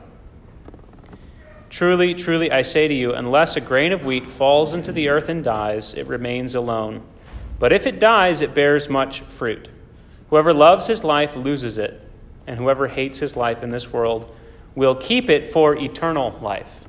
Truly, 1.70 2.14
truly, 2.14 2.52
I 2.52 2.62
say 2.62 2.86
to 2.86 2.94
you, 2.94 3.14
unless 3.14 3.56
a 3.56 3.60
grain 3.60 3.90
of 3.90 4.04
wheat 4.04 4.30
falls 4.30 4.74
into 4.74 4.92
the 4.92 5.08
earth 5.08 5.28
and 5.28 5.42
dies, 5.42 5.94
it 5.94 6.06
remains 6.06 6.54
alone. 6.54 7.02
But 7.58 7.72
if 7.72 7.86
it 7.88 7.98
dies, 7.98 8.42
it 8.42 8.54
bears 8.54 8.88
much 8.88 9.22
fruit. 9.22 9.68
Whoever 10.34 10.52
loves 10.52 10.88
his 10.88 11.04
life 11.04 11.36
loses 11.36 11.78
it, 11.78 12.00
and 12.48 12.58
whoever 12.58 12.88
hates 12.88 13.20
his 13.20 13.36
life 13.36 13.62
in 13.62 13.70
this 13.70 13.92
world 13.92 14.34
will 14.74 14.96
keep 14.96 15.30
it 15.30 15.48
for 15.48 15.76
eternal 15.76 16.36
life. 16.42 16.88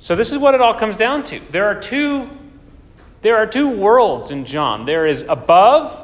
So 0.00 0.14
this 0.14 0.32
is 0.32 0.36
what 0.36 0.52
it 0.52 0.60
all 0.60 0.74
comes 0.74 0.98
down 0.98 1.24
to. 1.24 1.40
There 1.50 1.64
are 1.64 1.80
two 1.80 2.28
there 3.22 3.38
are 3.38 3.46
two 3.46 3.70
worlds 3.70 4.30
in 4.30 4.44
John. 4.44 4.84
There 4.84 5.06
is 5.06 5.22
above, 5.22 5.98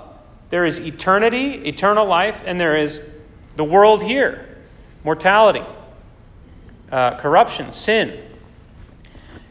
there 0.48 0.64
is 0.64 0.78
eternity, 0.78 1.56
eternal 1.68 2.06
life, 2.06 2.42
and 2.46 2.58
there 2.58 2.78
is 2.78 2.98
the 3.56 3.64
world 3.64 4.02
here 4.02 4.56
mortality, 5.04 5.66
uh, 6.90 7.18
corruption, 7.18 7.72
sin. 7.72 8.18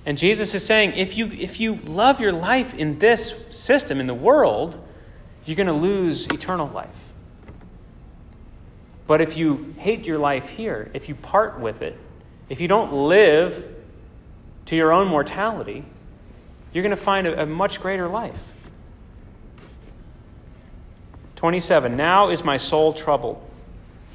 And 0.06 0.18
Jesus 0.18 0.54
is 0.54 0.66
saying 0.66 0.94
if 0.94 1.18
you, 1.18 1.28
if 1.28 1.60
you 1.60 1.76
love 1.76 2.20
your 2.20 2.32
life 2.32 2.74
in 2.74 3.00
this 3.00 3.34
system, 3.52 4.00
in 4.00 4.08
the 4.08 4.14
world, 4.14 4.80
you're 5.46 5.56
going 5.56 5.68
to 5.68 5.74
lose 5.74 6.28
eternal 6.28 6.68
life. 6.68 7.14
But 9.08 9.22
if 9.22 9.38
you 9.38 9.74
hate 9.78 10.06
your 10.06 10.20
life 10.20 10.50
here, 10.50 10.92
if 10.94 11.10
you 11.10 11.16
part 11.16 11.60
with 11.60 11.82
it, 11.82 11.98
if 12.48 12.62
you 12.62 12.68
don't 12.68 12.94
live 12.94 13.76
to 14.68 14.76
your 14.76 14.92
own 14.92 15.08
mortality, 15.08 15.84
you're 16.74 16.84
going 16.84 16.92
to 16.92 16.98
find 16.98 17.26
a, 17.26 17.44
a 17.44 17.46
much 17.46 17.82
greater 17.82 18.08
life. 18.08 18.54
27. 21.38 21.96
Now 21.96 22.30
is 22.30 22.44
my 22.44 22.58
soul 22.58 22.94
troubled. 22.94 23.42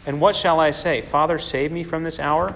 And 0.06 0.20
what 0.20 0.36
shall 0.36 0.60
I 0.60 0.70
say? 0.70 1.00
Father, 1.00 1.38
save 1.38 1.72
me 1.72 1.82
from 1.82 2.04
this 2.04 2.20
hour? 2.20 2.54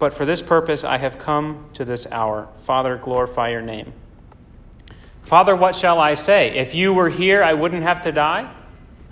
But 0.00 0.12
for 0.12 0.24
this 0.24 0.42
purpose 0.42 0.82
I 0.82 0.98
have 0.98 1.18
come 1.18 1.66
to 1.74 1.84
this 1.84 2.10
hour. 2.10 2.48
Father, 2.54 2.96
glorify 2.96 3.50
your 3.50 3.62
name. 3.62 3.92
Father, 5.22 5.54
what 5.54 5.76
shall 5.76 6.00
I 6.00 6.14
say? 6.14 6.56
If 6.56 6.74
you 6.74 6.92
were 6.92 7.10
here, 7.10 7.44
I 7.44 7.54
wouldn't 7.54 7.84
have 7.84 8.00
to 8.02 8.10
die? 8.10 8.52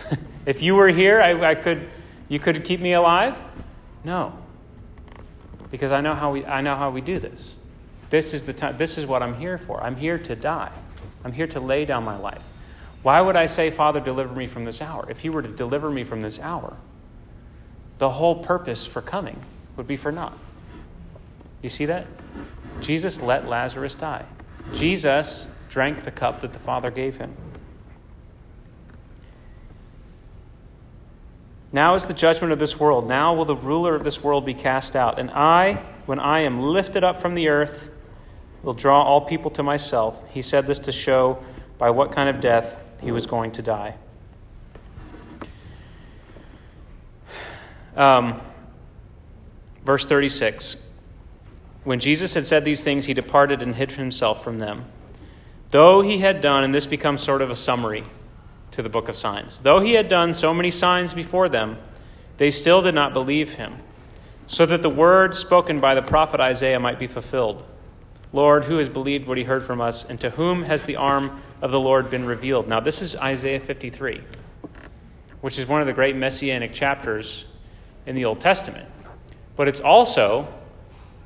if 0.46 0.62
you 0.62 0.74
were 0.74 0.88
here, 0.88 1.20
I, 1.20 1.51
I, 1.51 1.55
could, 1.55 1.88
you 2.29 2.40
could 2.40 2.64
keep 2.64 2.81
me 2.81 2.94
alive? 2.94 3.37
No 4.03 4.37
because 5.70 5.92
I 5.92 6.01
know 6.01 6.14
how 6.14 6.33
we, 6.33 6.44
I 6.44 6.61
know 6.61 6.77
how 6.77 6.90
we 6.90 7.01
do 7.01 7.18
this. 7.18 7.57
This 8.11 8.33
is, 8.33 8.44
the 8.44 8.53
time, 8.53 8.77
this 8.77 8.96
is 8.96 9.07
what 9.07 9.22
I'm 9.22 9.35
here 9.35 9.59
for. 9.59 9.83
I'm 9.83 9.96
here 9.96 10.18
to 10.18 10.35
die. 10.35 10.72
I'm 11.24 11.33
here 11.33 11.46
to 11.48 11.61
lay 11.61 11.85
down 11.85 12.05
my 12.05 12.16
life. 12.16 12.42
Why 13.03 13.20
would 13.20 13.37
I 13.37 13.46
say, 13.46 13.70
Father, 13.70 14.01
deliver 14.01 14.35
me 14.35 14.46
from 14.46 14.64
this 14.64 14.81
hour? 14.81 15.07
If 15.11 15.24
you 15.24 15.33
were 15.33 15.42
to 15.42 15.48
deliver 15.48 15.90
me 15.90 16.05
from 16.05 16.20
this 16.20 16.40
hour, 16.40 16.77
the 17.98 18.11
whole 18.11 18.42
purpose 18.42 18.87
for 18.87 19.03
coming 19.03 19.38
would 19.77 19.87
be 19.87 19.96
for 19.96 20.11
naught. 20.11 20.37
You 21.62 21.68
see 21.68 21.87
that? 21.87 22.07
Jesus 22.81 23.21
let 23.21 23.49
Lazarus 23.49 23.94
die. 23.94 24.25
Jesus 24.75 25.47
drank 25.68 26.05
the 26.05 26.11
cup 26.11 26.40
that 26.42 26.53
the 26.53 26.59
Father 26.59 26.90
gave 26.90 27.16
him. 27.16 27.35
Now 31.73 31.94
is 31.94 32.07
the 32.07 32.14
judgment 32.14 32.53
of 32.53 32.59
this 32.59 32.81
world. 32.81 33.09
Now 33.09 33.35
will 33.35 33.44
the 33.44 33.57
ruler 33.57 33.94
of 33.94 34.03
this 34.03 34.23
world 34.23 34.47
be 34.47 34.55
cast 34.55 34.97
out. 34.97 35.18
And 35.18 35.31
I, 35.31 35.75
when 36.07 36.18
I 36.18 36.40
am 36.40 36.61
lifted 36.62 37.05
up 37.05 37.21
from 37.21 37.35
the 37.35 37.49
earth, 37.49 37.90
will 38.62 38.75
draw 38.75 39.03
all 39.03 39.21
people 39.21 39.51
to 39.53 39.62
myself. 39.62 40.23
He 40.31 40.42
said 40.42 40.66
this 40.66 40.79
to 40.81 40.92
show 40.92 41.42
by 41.77 41.90
what 41.90 42.12
kind 42.12 42.29
of 42.29 42.40
death 42.40 42.77
he 43.01 43.12
was 43.12 43.27
going 43.27 43.53
to 43.53 43.62
die. 43.62 43.94
Um, 47.97 48.40
verse 49.85 50.07
36 50.07 50.77
When 51.85 52.01
Jesus 52.01 52.35
had 52.35 52.47
said 52.47 52.64
these 52.64 52.85
things, 52.85 53.07
he 53.07 53.14
departed 53.14 53.62
and 53.62 53.75
hid 53.75 53.93
himself 53.93 54.43
from 54.43 54.59
them. 54.59 54.85
Though 55.71 56.01
he 56.01 56.19
had 56.19 56.41
done, 56.41 56.64
and 56.64 56.75
this 56.75 56.87
becomes 56.87 57.23
sort 57.23 57.43
of 57.43 57.51
a 57.51 57.57
summary 57.57 58.05
to 58.73 58.83
the 58.83 58.88
book 58.88 59.09
of 59.09 59.17
signs. 59.17 59.61
Though 59.61 59.81
he 59.81 59.95
had 59.95 60.09
done 60.09 60.35
so 60.35 60.53
many 60.55 60.71
signs 60.71 61.14
before 61.14 61.49
them, 61.49 61.79
they 62.38 62.51
still 62.51 62.83
did 62.83 62.95
not 62.95 63.12
believe 63.12 63.55
him, 63.55 63.77
so 64.47 64.64
that 64.67 64.83
the 64.83 64.91
word 64.91 65.35
spoken 65.35 65.81
by 65.81 65.95
the 65.95 66.03
prophet 66.03 66.41
Isaiah 66.41 66.81
might 66.81 66.99
be 66.99 67.07
fulfilled. 67.07 67.64
Lord, 68.33 68.64
who 68.64 68.77
has 68.77 68.88
believed 68.88 69.27
what 69.27 69.38
he 69.38 69.45
heard 69.45 69.62
from 69.62 69.81
us, 69.81 70.05
and 70.09 70.21
to 70.21 70.31
whom 70.31 70.62
has 70.64 70.83
the 70.83 70.97
arm 70.97 71.43
of 71.62 71.71
the 71.71 71.81
Lord 71.81 72.11
been 72.11 72.27
revealed? 72.27 72.69
Now, 72.69 72.81
this 72.81 73.01
is 73.01 73.17
Isaiah 73.17 73.61
53, 73.61 74.21
which 75.41 75.59
is 75.59 75.67
one 75.67 75.81
of 75.81 75.87
the 75.87 75.93
great 75.93 76.14
messianic 76.14 76.73
chapters 76.73 77.47
in 78.07 78.14
the 78.14 78.25
Old 78.25 78.41
Testament. 78.41 78.88
But 79.57 79.69
it's 79.69 79.81
also 79.81 80.47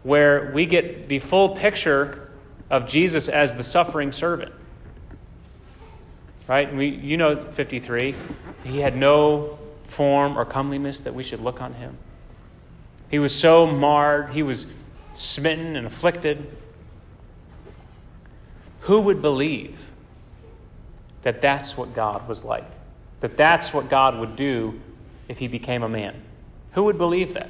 where 0.02 0.50
we 0.52 0.66
get 0.66 1.08
the 1.08 1.18
full 1.18 1.50
picture 1.50 2.30
of 2.70 2.86
Jesus 2.86 3.28
as 3.28 3.54
the 3.54 3.62
suffering 3.62 4.12
servant 4.12 4.52
right? 6.46 6.74
We, 6.74 6.86
you 6.86 7.16
know 7.16 7.36
53. 7.36 8.14
He 8.64 8.80
had 8.80 8.96
no 8.96 9.58
form 9.84 10.38
or 10.38 10.44
comeliness 10.44 11.00
that 11.00 11.14
we 11.14 11.22
should 11.22 11.40
look 11.40 11.60
on 11.60 11.74
him. 11.74 11.96
He 13.10 13.18
was 13.18 13.34
so 13.34 13.66
marred, 13.66 14.30
he 14.30 14.42
was 14.42 14.66
smitten 15.12 15.76
and 15.76 15.86
afflicted. 15.86 16.46
Who 18.80 19.00
would 19.02 19.22
believe 19.22 19.90
that 21.22 21.40
that's 21.40 21.76
what 21.76 21.94
God 21.94 22.26
was 22.26 22.42
like? 22.42 22.64
That 23.20 23.36
that's 23.36 23.72
what 23.72 23.88
God 23.88 24.18
would 24.18 24.34
do 24.34 24.80
if 25.28 25.38
he 25.38 25.46
became 25.46 25.82
a 25.82 25.88
man? 25.88 26.20
Who 26.72 26.84
would 26.84 26.98
believe 26.98 27.34
that? 27.34 27.48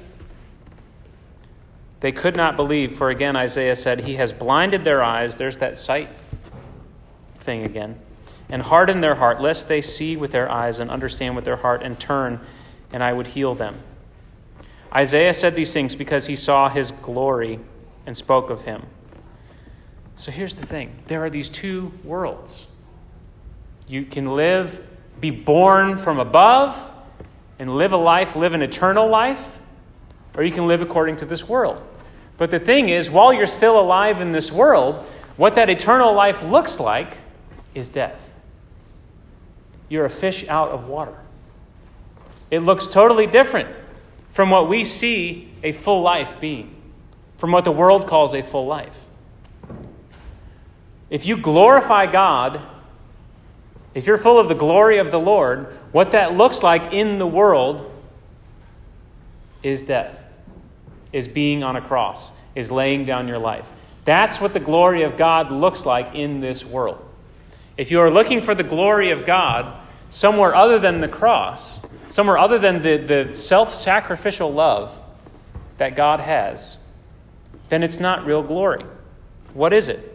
They 2.03 2.13
could 2.13 2.37
not 2.37 2.57
believe, 2.57 2.97
for 2.97 3.11
again, 3.11 3.37
Isaiah 3.37 3.77
said, 3.77 4.01
He 4.01 4.17
has 4.17 4.33
blinded 4.33 4.85
their 4.85 5.03
eyes. 5.03 5.37
There's 5.37 5.57
that 5.59 5.79
sight 5.79 6.09
thing 7.39 7.63
again 7.63 7.99
and 8.53 8.61
harden 8.61 9.01
their 9.01 9.15
heart, 9.15 9.41
lest 9.41 9.67
they 9.67 9.81
see 9.81 10.15
with 10.15 10.31
their 10.31 10.51
eyes 10.51 10.79
and 10.79 10.91
understand 10.91 11.35
with 11.35 11.47
their 11.47 11.57
heart 11.57 11.83
and 11.83 11.99
turn, 11.99 12.39
and 12.93 13.03
I 13.03 13.11
would 13.13 13.29
heal 13.29 13.55
them. 13.55 13.77
Isaiah 14.95 15.33
said 15.33 15.55
these 15.55 15.73
things 15.73 15.97
because 15.97 16.27
he 16.27 16.37
saw 16.37 16.69
his 16.69 16.91
glory 16.91 17.61
and 18.05 18.15
spoke 18.15 18.51
of 18.51 18.63
him. 18.63 18.83
So 20.17 20.31
here's 20.31 20.55
the 20.55 20.67
thing 20.67 20.95
there 21.07 21.25
are 21.25 21.31
these 21.31 21.49
two 21.49 21.93
worlds. 22.05 22.67
You 23.87 24.05
can 24.05 24.35
live, 24.35 24.87
be 25.19 25.31
born 25.31 25.97
from 25.97 26.19
above, 26.19 26.91
and 27.59 27.77
live 27.77 27.93
a 27.93 27.97
life, 27.97 28.37
live 28.37 28.53
an 28.53 28.61
eternal 28.61 29.09
life, 29.09 29.61
or 30.37 30.43
you 30.43 30.53
can 30.53 30.67
live 30.67 30.83
according 30.83 31.17
to 31.17 31.25
this 31.25 31.49
world. 31.49 31.83
But 32.43 32.51
the 32.51 32.59
thing 32.59 32.89
is, 32.89 33.09
while 33.09 33.33
you're 33.33 33.47
still 33.47 33.79
alive 33.79 34.21
in 34.21 34.33
this 34.33 34.51
world, 34.51 34.97
what 35.37 35.55
that 35.55 35.71
eternal 35.71 36.13
life 36.13 36.43
looks 36.43 36.81
like 36.81 37.19
is 37.73 37.89
death 37.89 38.35
you're 39.89 40.05
a 40.05 40.11
fish 40.11 40.49
out 40.49 40.71
of 40.71 40.89
water. 40.89 41.15
It 42.51 42.59
looks 42.59 42.89
totally 42.89 43.29
different 43.29 43.69
from 44.33 44.51
what 44.51 44.69
we 44.69 44.85
see 44.85 45.53
a 45.63 45.71
full 45.71 46.03
life 46.03 46.41
being, 46.41 46.75
from 47.37 47.53
what 47.53 47.65
the 47.65 47.71
world 47.71 48.09
calls 48.09 48.35
a 48.35 48.43
full 48.43 48.67
life. 48.67 48.99
If 51.11 51.27
you 51.27 51.37
glorify 51.37 52.07
God, 52.07 52.61
if 53.95 54.05
you're 54.05 54.19
full 54.19 54.41
of 54.41 54.49
the 54.49 54.57
glory 54.57 54.99
of 54.99 55.13
the 55.13 55.21
Lord, 55.21 55.67
what 55.93 56.11
that 56.11 56.35
looks 56.35 56.61
like 56.61 56.93
in 56.93 57.19
the 57.19 57.27
world 57.29 57.89
is 59.63 59.85
death, 59.85 60.22
is 61.13 61.29
being 61.29 61.63
on 61.63 61.77
a 61.77 61.81
cross, 61.81 62.33
is 62.55 62.71
laying 62.71 63.05
down 63.05 63.29
your 63.29 63.39
life. 63.39 63.71
That's 64.05 64.41
what 64.41 64.53
the 64.53 64.61
glory 64.61 65.03
of 65.03 65.17
God 65.17 65.51
looks 65.51 65.87
like 65.87 66.15
in 66.15 66.41
this 66.41 66.65
world. 66.65 67.07
If 67.77 67.91
you 67.91 68.01
are 68.01 68.11
looking 68.11 68.41
for 68.41 68.55
the 68.55 68.65
glory 68.65 69.11
of 69.11 69.25
God, 69.25 69.81
somewhere 70.11 70.55
other 70.55 70.79
than 70.79 71.01
the 71.01 71.09
cross, 71.09 71.81
somewhere 72.11 72.39
other 72.39 72.59
than 72.59 72.83
the, 72.83 72.97
the 72.97 73.37
self 73.37 73.75
sacrificial 73.75 74.53
love 74.53 74.99
that 75.79 75.97
God 75.97 76.21
has, 76.21 76.79
then 77.69 77.83
it's 77.83 78.01
not 78.01 78.27
real 78.27 78.43
glory. 78.43 78.85
What 79.55 79.73
is 79.73 79.89
it? 79.89 80.12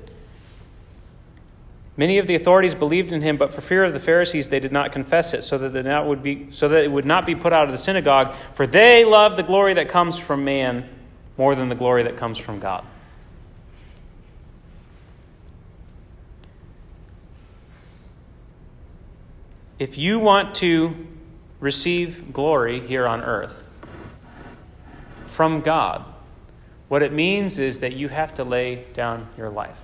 Many 1.97 2.19
of 2.19 2.27
the 2.27 2.35
authorities 2.35 2.75
believed 2.75 3.11
in 3.11 3.23
him, 3.23 3.37
but 3.37 3.51
for 3.51 3.61
fear 3.61 3.83
of 3.83 3.91
the 3.91 3.99
Pharisees, 3.99 4.49
they 4.49 4.59
did 4.59 4.71
not 4.71 4.91
confess 4.91 5.33
it, 5.33 5.41
so 5.41 5.57
that, 5.57 5.75
it 5.75 6.05
would 6.05 6.21
be, 6.21 6.47
so 6.51 6.69
that 6.69 6.83
it 6.83 6.91
would 6.91 7.05
not 7.05 7.25
be 7.25 7.33
put 7.33 7.51
out 7.51 7.65
of 7.65 7.71
the 7.71 7.77
synagogue, 7.77 8.33
for 8.53 8.67
they 8.67 9.03
love 9.03 9.35
the 9.35 9.43
glory 9.43 9.73
that 9.73 9.89
comes 9.89 10.17
from 10.17 10.45
man 10.45 10.87
more 11.37 11.55
than 11.55 11.69
the 11.69 11.75
glory 11.75 12.03
that 12.03 12.15
comes 12.15 12.37
from 12.37 12.59
God. 12.59 12.85
if 19.79 19.97
you 19.97 20.19
want 20.19 20.55
to 20.55 21.07
receive 21.59 22.33
glory 22.33 22.79
here 22.87 23.07
on 23.07 23.21
earth 23.21 23.67
from 25.27 25.61
God, 25.61 26.03
what 26.87 27.03
it 27.03 27.13
means 27.13 27.59
is 27.59 27.79
that 27.79 27.93
you 27.93 28.09
have 28.09 28.33
to 28.35 28.43
lay 28.43 28.85
down 28.93 29.27
your 29.37 29.49
life. 29.49 29.79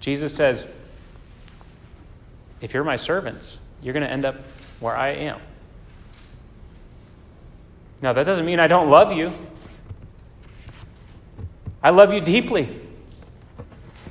Jesus 0.00 0.34
says, 0.34 0.66
if 2.60 2.74
you're 2.74 2.84
my 2.84 2.96
servants, 2.96 3.58
you're 3.82 3.92
going 3.92 4.04
to 4.04 4.10
end 4.10 4.24
up 4.24 4.36
where 4.80 4.96
I 4.96 5.08
am. 5.08 5.40
Now, 8.02 8.12
that 8.12 8.24
doesn't 8.24 8.44
mean 8.44 8.60
I 8.60 8.68
don't 8.68 8.90
love 8.90 9.12
you. 9.12 9.32
I 11.82 11.90
love 11.90 12.12
you 12.12 12.20
deeply. 12.20 12.68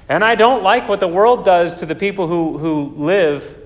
And 0.07 0.23
I 0.23 0.35
don't 0.35 0.63
like 0.63 0.87
what 0.87 0.99
the 0.99 1.07
world 1.07 1.45
does 1.45 1.75
to 1.75 1.85
the 1.85 1.95
people 1.95 2.27
who, 2.27 2.57
who 2.57 2.93
live 2.95 3.57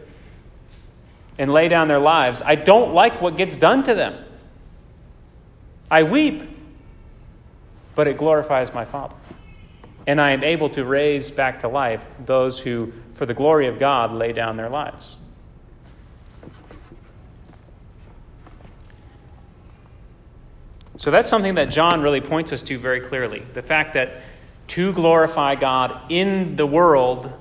and 1.37 1.51
lay 1.51 1.67
down 1.67 1.87
their 1.87 1.99
lives. 1.99 2.41
I 2.45 2.55
don't 2.55 2.93
like 2.93 3.21
what 3.21 3.37
gets 3.37 3.57
done 3.57 3.83
to 3.83 3.93
them. 3.93 4.25
I 5.91 6.03
weep, 6.03 6.43
but 7.95 8.07
it 8.07 8.17
glorifies 8.17 8.73
my 8.73 8.85
Father. 8.85 9.15
And 10.05 10.19
I 10.19 10.31
am 10.31 10.43
able 10.43 10.69
to 10.69 10.85
raise 10.85 11.31
back 11.31 11.59
to 11.59 11.67
life 11.67 12.05
those 12.25 12.59
who, 12.59 12.93
for 13.19 13.25
the 13.25 13.33
glory 13.33 13.67
of 13.67 13.77
God, 13.79 14.13
lay 14.13 14.31
down 14.31 14.55
their 14.55 14.69
lives. 14.69 15.17
So 20.95 21.11
that's 21.11 21.27
something 21.27 21.55
that 21.55 21.65
John 21.65 22.01
really 22.01 22.21
points 22.21 22.53
us 22.53 22.63
to 22.63 22.77
very 22.77 23.01
clearly. 23.01 23.43
The 23.51 23.61
fact 23.61 23.95
that 23.95 24.21
to 24.67 24.93
glorify 24.93 25.55
God 25.55 26.09
in 26.09 26.55
the 26.55 26.65
world 26.65 27.33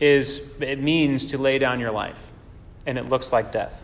is 0.00 0.40
it 0.58 0.80
means 0.80 1.26
to 1.26 1.36
lay 1.36 1.58
down 1.58 1.80
your 1.80 1.92
life 1.92 2.32
and 2.86 2.96
it 2.96 3.10
looks 3.10 3.34
like 3.34 3.52
death. 3.52 3.83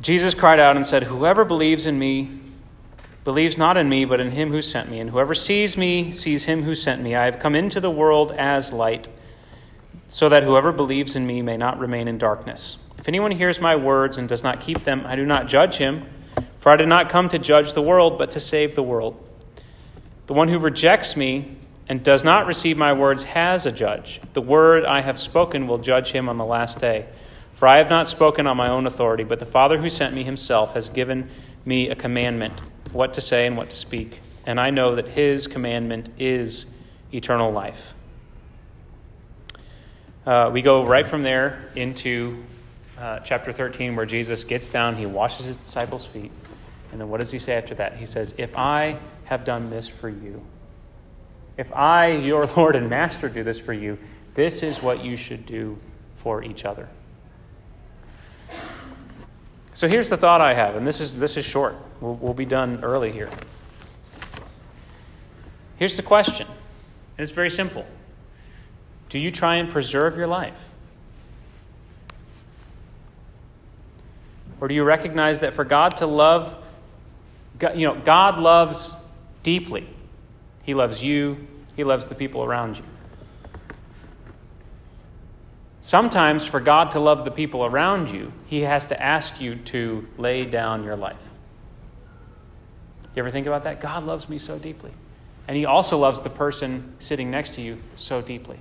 Jesus 0.00 0.34
cried 0.34 0.58
out 0.58 0.76
and 0.76 0.86
said, 0.86 1.04
Whoever 1.04 1.44
believes 1.44 1.86
in 1.86 1.98
me 1.98 2.40
believes 3.24 3.58
not 3.58 3.76
in 3.76 3.88
me, 3.88 4.04
but 4.04 4.20
in 4.20 4.30
him 4.30 4.50
who 4.50 4.62
sent 4.62 4.90
me. 4.90 4.98
And 4.98 5.10
whoever 5.10 5.34
sees 5.34 5.76
me 5.76 6.12
sees 6.12 6.44
him 6.44 6.62
who 6.62 6.74
sent 6.74 7.02
me. 7.02 7.14
I 7.14 7.26
have 7.26 7.38
come 7.38 7.54
into 7.54 7.80
the 7.80 7.90
world 7.90 8.32
as 8.32 8.72
light, 8.72 9.08
so 10.08 10.28
that 10.28 10.42
whoever 10.42 10.72
believes 10.72 11.16
in 11.16 11.26
me 11.26 11.42
may 11.42 11.56
not 11.56 11.78
remain 11.78 12.08
in 12.08 12.18
darkness. 12.18 12.78
If 12.98 13.08
anyone 13.08 13.30
hears 13.30 13.60
my 13.60 13.76
words 13.76 14.16
and 14.16 14.28
does 14.28 14.42
not 14.42 14.60
keep 14.60 14.84
them, 14.84 15.04
I 15.06 15.16
do 15.16 15.26
not 15.26 15.48
judge 15.48 15.76
him, 15.76 16.06
for 16.58 16.72
I 16.72 16.76
did 16.76 16.88
not 16.88 17.08
come 17.08 17.28
to 17.28 17.38
judge 17.38 17.74
the 17.74 17.82
world, 17.82 18.16
but 18.16 18.30
to 18.32 18.40
save 18.40 18.74
the 18.74 18.82
world. 18.82 19.22
The 20.26 20.34
one 20.34 20.48
who 20.48 20.58
rejects 20.58 21.16
me 21.16 21.56
and 21.88 22.02
does 22.02 22.24
not 22.24 22.46
receive 22.46 22.78
my 22.78 22.92
words 22.92 23.24
has 23.24 23.66
a 23.66 23.72
judge. 23.72 24.20
The 24.32 24.40
word 24.40 24.84
I 24.84 25.00
have 25.00 25.18
spoken 25.18 25.66
will 25.66 25.78
judge 25.78 26.12
him 26.12 26.28
on 26.28 26.38
the 26.38 26.44
last 26.44 26.80
day. 26.80 27.06
For 27.60 27.68
I 27.68 27.76
have 27.76 27.90
not 27.90 28.08
spoken 28.08 28.46
on 28.46 28.56
my 28.56 28.70
own 28.70 28.86
authority, 28.86 29.22
but 29.22 29.38
the 29.38 29.44
Father 29.44 29.76
who 29.76 29.90
sent 29.90 30.14
me 30.14 30.22
himself 30.22 30.72
has 30.72 30.88
given 30.88 31.28
me 31.66 31.90
a 31.90 31.94
commandment, 31.94 32.58
what 32.90 33.12
to 33.12 33.20
say 33.20 33.46
and 33.46 33.54
what 33.54 33.68
to 33.68 33.76
speak. 33.76 34.20
And 34.46 34.58
I 34.58 34.70
know 34.70 34.94
that 34.94 35.08
his 35.08 35.46
commandment 35.46 36.08
is 36.18 36.64
eternal 37.12 37.52
life. 37.52 37.92
Uh, 40.24 40.48
we 40.50 40.62
go 40.62 40.86
right 40.86 41.04
from 41.04 41.22
there 41.22 41.70
into 41.76 42.42
uh, 42.98 43.18
chapter 43.18 43.52
13, 43.52 43.94
where 43.94 44.06
Jesus 44.06 44.42
gets 44.42 44.70
down, 44.70 44.96
he 44.96 45.04
washes 45.04 45.44
his 45.44 45.58
disciples' 45.58 46.06
feet. 46.06 46.32
And 46.92 47.00
then 47.02 47.10
what 47.10 47.20
does 47.20 47.30
he 47.30 47.38
say 47.38 47.56
after 47.56 47.74
that? 47.74 47.98
He 47.98 48.06
says, 48.06 48.34
If 48.38 48.56
I 48.56 48.98
have 49.24 49.44
done 49.44 49.68
this 49.68 49.86
for 49.86 50.08
you, 50.08 50.42
if 51.58 51.70
I, 51.74 52.12
your 52.12 52.46
Lord 52.56 52.74
and 52.74 52.88
Master, 52.88 53.28
do 53.28 53.44
this 53.44 53.60
for 53.60 53.74
you, 53.74 53.98
this 54.32 54.62
is 54.62 54.80
what 54.80 55.04
you 55.04 55.14
should 55.14 55.44
do 55.44 55.76
for 56.16 56.42
each 56.42 56.64
other. 56.64 56.88
So 59.80 59.88
here's 59.88 60.10
the 60.10 60.18
thought 60.18 60.42
I 60.42 60.52
have, 60.52 60.76
and 60.76 60.86
this 60.86 61.00
is, 61.00 61.18
this 61.18 61.38
is 61.38 61.44
short. 61.46 61.74
We'll, 62.02 62.14
we'll 62.16 62.34
be 62.34 62.44
done 62.44 62.84
early 62.84 63.12
here. 63.12 63.30
Here's 65.78 65.96
the 65.96 66.02
question, 66.02 66.46
and 66.46 67.22
it's 67.22 67.32
very 67.32 67.48
simple 67.48 67.86
Do 69.08 69.18
you 69.18 69.30
try 69.30 69.54
and 69.54 69.70
preserve 69.70 70.18
your 70.18 70.26
life? 70.26 70.68
Or 74.60 74.68
do 74.68 74.74
you 74.74 74.84
recognize 74.84 75.40
that 75.40 75.54
for 75.54 75.64
God 75.64 75.96
to 75.96 76.06
love, 76.06 76.62
you 77.74 77.88
know, 77.88 77.94
God 77.94 78.38
loves 78.38 78.92
deeply. 79.42 79.88
He 80.62 80.74
loves 80.74 81.02
you, 81.02 81.46
He 81.74 81.84
loves 81.84 82.06
the 82.06 82.14
people 82.14 82.44
around 82.44 82.76
you. 82.76 82.84
Sometimes, 85.80 86.44
for 86.44 86.60
God 86.60 86.90
to 86.90 87.00
love 87.00 87.24
the 87.24 87.30
people 87.30 87.64
around 87.64 88.10
you, 88.10 88.32
He 88.46 88.60
has 88.60 88.86
to 88.86 89.02
ask 89.02 89.40
you 89.40 89.56
to 89.56 90.06
lay 90.18 90.44
down 90.44 90.84
your 90.84 90.96
life. 90.96 91.16
You 93.14 93.20
ever 93.20 93.30
think 93.30 93.46
about 93.46 93.64
that? 93.64 93.80
God 93.80 94.04
loves 94.04 94.28
me 94.28 94.38
so 94.38 94.58
deeply. 94.58 94.92
And 95.48 95.56
He 95.56 95.64
also 95.64 95.96
loves 95.96 96.20
the 96.20 96.30
person 96.30 96.94
sitting 96.98 97.30
next 97.30 97.54
to 97.54 97.62
you 97.62 97.78
so 97.96 98.20
deeply. 98.20 98.58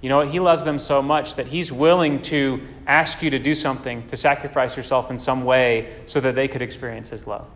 You 0.00 0.08
know 0.08 0.18
what? 0.18 0.28
He 0.28 0.40
loves 0.40 0.64
them 0.64 0.78
so 0.78 1.02
much 1.02 1.34
that 1.34 1.46
He's 1.46 1.70
willing 1.70 2.22
to 2.22 2.66
ask 2.86 3.22
you 3.22 3.30
to 3.30 3.38
do 3.38 3.54
something, 3.54 4.06
to 4.06 4.16
sacrifice 4.16 4.76
yourself 4.76 5.10
in 5.10 5.18
some 5.18 5.44
way 5.44 5.94
so 6.06 6.20
that 6.20 6.34
they 6.34 6.48
could 6.48 6.62
experience 6.62 7.10
His 7.10 7.26
love. 7.26 7.46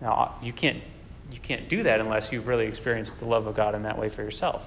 Now, 0.00 0.34
you 0.42 0.52
can't, 0.52 0.82
you 1.30 1.38
can't 1.38 1.68
do 1.68 1.84
that 1.84 2.00
unless 2.00 2.32
you've 2.32 2.48
really 2.48 2.66
experienced 2.66 3.20
the 3.20 3.26
love 3.26 3.46
of 3.46 3.54
God 3.54 3.74
in 3.76 3.84
that 3.84 3.98
way 3.98 4.08
for 4.08 4.22
yourself. 4.22 4.64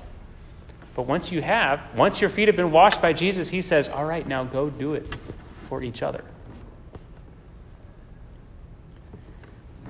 But 0.95 1.07
once 1.07 1.31
you 1.31 1.41
have, 1.41 1.81
once 1.95 2.21
your 2.21 2.29
feet 2.29 2.47
have 2.47 2.55
been 2.55 2.71
washed 2.71 3.01
by 3.01 3.13
Jesus, 3.13 3.49
he 3.49 3.61
says, 3.61 3.89
All 3.89 4.05
right, 4.05 4.27
now 4.27 4.43
go 4.43 4.69
do 4.69 4.93
it 4.93 5.15
for 5.67 5.81
each 5.81 6.03
other. 6.03 6.23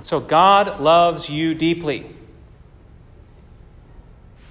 So 0.03 0.19
God 0.19 0.81
loves 0.81 1.29
you 1.29 1.55
deeply. 1.55 2.15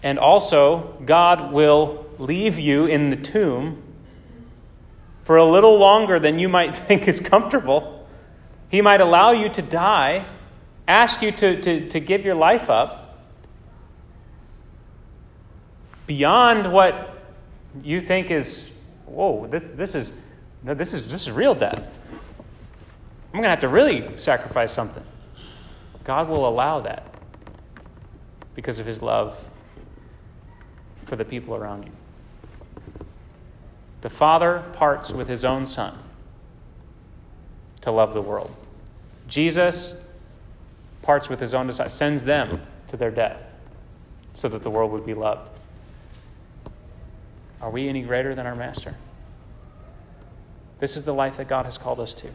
And 0.02 0.18
also, 0.18 0.98
God 1.04 1.52
will 1.52 2.06
leave 2.18 2.58
you 2.58 2.86
in 2.86 3.10
the 3.10 3.16
tomb 3.16 3.82
for 5.22 5.36
a 5.36 5.44
little 5.44 5.78
longer 5.78 6.18
than 6.18 6.38
you 6.38 6.48
might 6.48 6.74
think 6.88 7.08
is 7.08 7.20
comfortable. 7.20 8.06
He 8.68 8.80
might 8.80 9.00
allow 9.00 9.32
you 9.32 9.48
to 9.50 9.62
die, 9.62 10.26
ask 10.88 11.22
you 11.22 11.30
to, 11.32 11.60
to, 11.62 11.88
to 11.90 12.00
give 12.00 12.24
your 12.24 12.34
life 12.34 12.68
up 12.68 13.01
beyond 16.06 16.72
what 16.72 17.22
you 17.82 18.00
think 18.00 18.30
is, 18.30 18.72
whoa, 19.06 19.46
this, 19.46 19.70
this, 19.70 19.94
is, 19.94 20.12
no, 20.62 20.74
this, 20.74 20.92
is, 20.94 21.10
this 21.10 21.22
is 21.22 21.30
real 21.30 21.54
death. 21.54 21.98
I'm 23.32 23.38
going 23.38 23.44
to 23.44 23.50
have 23.50 23.60
to 23.60 23.68
really 23.68 24.16
sacrifice 24.18 24.72
something. 24.72 25.04
God 26.04 26.28
will 26.28 26.46
allow 26.46 26.80
that 26.80 27.14
because 28.54 28.78
of 28.78 28.86
his 28.86 29.00
love 29.00 29.42
for 31.06 31.16
the 31.16 31.24
people 31.24 31.54
around 31.54 31.84
you. 31.84 31.92
The 34.02 34.10
Father 34.10 34.64
parts 34.74 35.10
with 35.10 35.28
his 35.28 35.44
own 35.44 35.64
Son 35.64 35.96
to 37.82 37.90
love 37.90 38.14
the 38.14 38.22
world. 38.22 38.54
Jesus 39.28 39.96
parts 41.02 41.28
with 41.28 41.40
his 41.40 41.54
own 41.54 41.66
disciples, 41.66 41.92
sends 41.92 42.24
them 42.24 42.60
to 42.88 42.96
their 42.96 43.10
death 43.10 43.44
so 44.34 44.48
that 44.48 44.62
the 44.62 44.70
world 44.70 44.90
would 44.92 45.06
be 45.06 45.14
loved. 45.14 45.50
Are 47.62 47.70
we 47.70 47.88
any 47.88 48.02
greater 48.02 48.34
than 48.34 48.44
our 48.44 48.56
master? 48.56 48.96
This 50.80 50.96
is 50.96 51.04
the 51.04 51.14
life 51.14 51.36
that 51.36 51.46
God 51.46 51.64
has 51.64 51.78
called 51.78 52.00
us 52.00 52.12
to. 52.14 52.28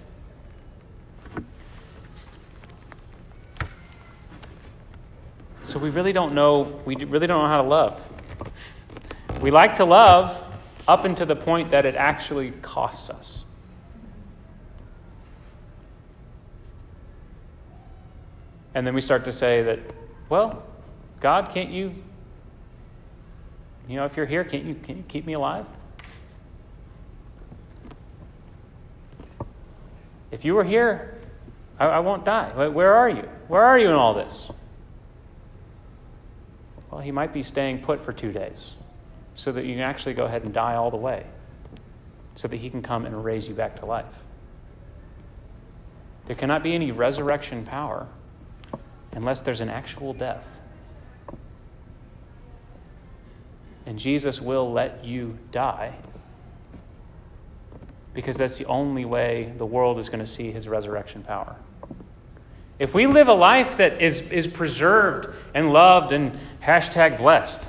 So 5.66 5.80
we 5.80 5.90
really 5.90 6.14
don't 6.14 6.34
know, 6.34 6.82
we 6.86 6.96
really 6.96 7.28
don't 7.28 7.44
know 7.44 7.50
how 7.50 7.62
to 7.62 7.68
love. 7.68 8.10
We 9.42 9.52
like 9.52 9.74
to 9.76 9.86
love 9.86 10.42
up 10.88 11.04
until 11.04 11.26
the 11.26 11.36
point 11.36 11.72
that 11.72 11.86
it 11.86 11.96
actually 11.96 12.52
costs 12.62 13.10
us. 13.10 13.44
And 18.74 18.88
then 18.88 18.94
we 18.94 19.02
start 19.02 19.26
to 19.26 19.34
say 19.34 19.62
that, 19.64 19.80
well, 20.30 20.64
God, 21.20 21.52
can't 21.54 21.70
you 21.70 21.96
you 23.88 23.96
know, 23.96 24.06
if 24.06 24.18
you're 24.18 24.26
here, 24.26 24.44
can't 24.44 24.66
you, 24.66 24.76
can 24.76 24.98
you 24.98 25.04
keep 25.08 25.26
me 25.26 25.34
alive? 25.34 25.66
If 30.32 30.44
you 30.44 30.56
were 30.56 30.64
here, 30.64 31.18
I, 31.80 31.86
I 31.86 32.00
won't 32.00 32.26
die. 32.26 32.52
Where 32.70 32.94
are 32.94 33.10
you? 33.10 33.30
Where 33.48 33.64
are 33.64 33.80
you 33.80 33.88
in 33.88 33.94
all 33.94 34.14
this? 34.14 34.52
Well, 36.92 37.02
he 37.02 37.12
might 37.12 37.34
be 37.34 37.44
staying 37.44 37.80
put 37.80 38.02
for 38.02 38.12
two 38.12 38.32
days 38.32 38.76
so 39.36 39.52
that 39.52 39.66
you 39.66 39.74
can 39.76 39.84
actually 39.84 40.16
go 40.16 40.26
ahead 40.26 40.44
and 40.44 40.54
die 40.54 40.76
all 40.76 40.92
the 40.92 40.98
way, 40.98 41.26
so 42.36 42.48
that 42.48 42.58
he 42.58 42.70
can 42.70 42.82
come 42.82 43.06
and 43.06 43.24
raise 43.24 43.48
you 43.48 43.54
back 43.54 43.80
to 43.80 43.86
life. 43.86 44.06
There 46.26 46.36
cannot 46.36 46.64
be 46.64 46.74
any 46.74 46.92
resurrection 46.92 47.66
power 47.66 48.08
unless 49.14 49.42
there's 49.42 49.62
an 49.62 49.70
actual 49.70 50.14
death. 50.14 50.57
And 53.88 53.98
Jesus 53.98 54.42
will 54.42 54.70
let 54.70 55.06
you 55.06 55.38
die 55.54 55.96
because 58.14 58.36
that's 58.36 58.58
the 58.58 58.66
only 58.66 59.06
way 59.06 59.54
the 59.58 59.66
world 59.66 59.98
is 59.98 60.10
going 60.10 60.20
to 60.20 60.28
see 60.28 60.52
his 60.52 60.68
resurrection 60.68 61.24
power. 61.24 61.56
If 62.80 62.94
we 62.94 63.08
live 63.08 63.30
a 63.30 63.34
life 63.34 63.78
that 63.78 64.02
is, 64.02 64.30
is 64.30 64.46
preserved 64.46 65.34
and 65.54 65.72
loved 65.72 66.12
and 66.12 66.38
hashtag 66.62 67.18
blessed 67.18 67.66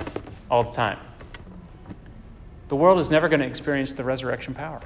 all 0.51 0.63
the 0.63 0.73
time, 0.73 0.99
the 2.67 2.75
world 2.75 2.99
is 2.99 3.09
never 3.09 3.29
going 3.29 3.39
to 3.39 3.47
experience 3.47 3.93
the 3.93 4.03
resurrection 4.03 4.53
power. 4.53 4.81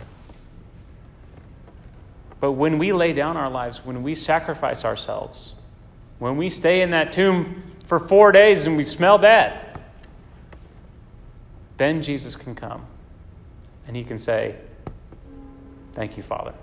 But 2.42 2.52
when 2.52 2.78
we 2.78 2.94
lay 2.94 3.12
down 3.12 3.38
our 3.38 3.50
lives, 3.50 3.84
when 3.84 4.04
we 4.04 4.14
sacrifice 4.14 4.86
ourselves, 4.86 5.56
when 6.20 6.38
we 6.38 6.50
stay 6.50 6.82
in 6.82 6.92
that 6.92 7.12
tomb 7.12 7.64
for 7.84 7.98
four 7.98 8.32
days 8.32 8.68
and 8.68 8.78
we 8.78 8.84
smell 8.84 9.18
bad, 9.18 9.73
then 11.78 12.02
Jesus 12.02 12.36
can 12.36 12.56
come 12.56 12.86
and 13.88 13.96
he 13.96 14.04
can 14.04 14.20
say, 14.20 14.58
Thank 15.94 16.18
you, 16.18 16.24
Father. 16.24 16.54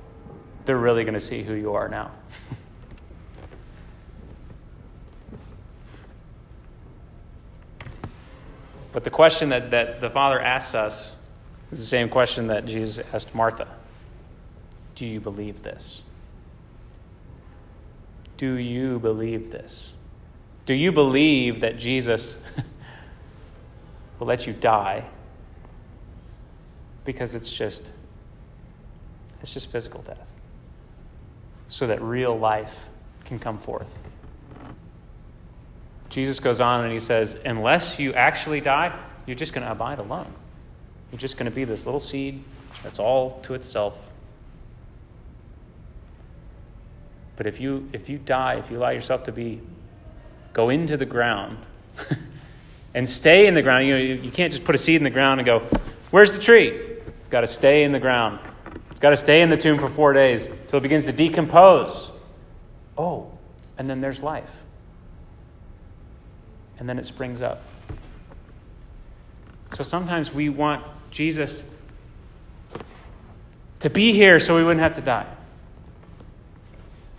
They're 0.65 0.77
really 0.77 1.05
going 1.05 1.15
to 1.15 1.21
see 1.21 1.43
who 1.43 1.55
you 1.55 1.75
are 1.75 1.89
now. 1.89 2.11
but 8.93 9.05
the 9.05 9.11
question 9.11 9.51
that, 9.51 9.71
that 9.71 10.01
the 10.01 10.11
Father 10.11 10.41
asks 10.41 10.75
us 10.75 11.13
is 11.71 11.79
the 11.79 11.87
same 11.87 12.09
question 12.09 12.49
that 12.49 12.67
Jesus 12.67 13.07
asked 13.13 13.33
Martha 13.35 13.69
Do 14.97 15.07
you 15.07 15.21
believe 15.21 15.63
this? 15.63 16.03
Do 18.37 18.55
you 18.55 18.99
believe 18.99 19.51
this? 19.51 19.93
Do 20.67 20.75
you 20.75 20.93
believe 20.93 21.61
that 21.61 21.79
Jesus 21.79 22.37
will 24.21 24.27
let 24.27 24.47
you 24.47 24.53
die 24.53 25.03
because 27.05 27.35
it's 27.35 27.51
just 27.51 27.91
it's 29.41 29.53
just 29.53 29.73
physical 29.73 30.03
death 30.03 30.31
so 31.67 31.87
that 31.87 32.01
real 32.03 32.39
life 32.39 32.87
can 33.25 33.39
come 33.39 33.59
forth. 33.59 33.91
Jesus 36.11 36.41
goes 36.41 36.61
on 36.61 36.85
and 36.85 36.93
he 36.93 36.99
says, 36.99 37.37
Unless 37.45 37.99
you 37.99 38.13
actually 38.13 38.61
die, 38.61 38.93
you're 39.25 39.37
just 39.37 39.55
going 39.55 39.65
to 39.65 39.73
abide 39.73 39.99
alone. 39.99 40.31
You're 41.11 41.21
just 41.21 41.39
going 41.39 41.51
to 41.51 41.55
be 41.55 41.65
this 41.65 41.87
little 41.87 42.01
seed 42.01 42.43
that's 42.83 42.99
all 42.99 43.41
to 43.43 43.55
itself. 43.55 43.97
But 47.37 47.47
if 47.47 47.61
you, 47.61 47.89
if 47.93 48.09
you 48.09 48.19
die, 48.19 48.55
if 48.57 48.71
you 48.71 48.77
allow 48.77 48.91
yourself 48.91 49.25
to 49.25 49.33
be, 49.33 49.61
go 50.53 50.69
into 50.69 50.97
the 50.97 51.07
ground 51.07 51.59
and 52.95 53.09
stay 53.09 53.47
in 53.47 53.55
the 53.55 53.63
ground, 53.63 53.87
you 53.87 53.93
know, 53.93 54.23
you, 54.23 54.31
can't 54.31 54.53
just 54.53 54.65
put 54.65 54.75
a 54.75 54.79
seed 54.79 54.97
in 54.97 55.05
the 55.05 55.11
ground 55.11 55.41
and 55.41 55.47
go, 55.47 55.61
Where's 56.11 56.37
the 56.37 56.43
tree? 56.43 56.69
It's 56.69 57.29
got 57.29 57.43
to 57.43 57.47
stay 57.47 57.85
in 57.85 57.93
the 57.93 58.01
ground. 58.01 58.41
It's 58.91 59.01
got 59.01 59.11
to 59.11 59.17
stay 59.17 59.43
in 59.43 59.51
the 59.51 59.57
tomb 59.57 59.79
for 59.79 59.89
four 59.89 60.13
days 60.13 60.49
till 60.69 60.79
it 60.79 60.83
begins 60.83 61.07
to 61.07 61.13
decompose. 61.13 62.11
Oh, 62.99 63.31
and 63.79 63.89
then 63.89 64.01
there's 64.01 64.23
life. 64.23 64.51
And 66.79 66.89
then 66.89 66.99
it 66.99 67.07
springs 67.07 67.43
up. 67.43 67.63
So 69.75 69.85
sometimes 69.85 70.35
we 70.35 70.49
want 70.49 70.85
Jesus 71.11 71.73
to 73.81 73.91
be 73.91 74.13
here 74.13 74.41
so 74.41 74.57
we 74.57 74.65
wouldn't 74.65 74.83
have 74.83 74.95
to 74.95 75.01
die. 75.01 75.27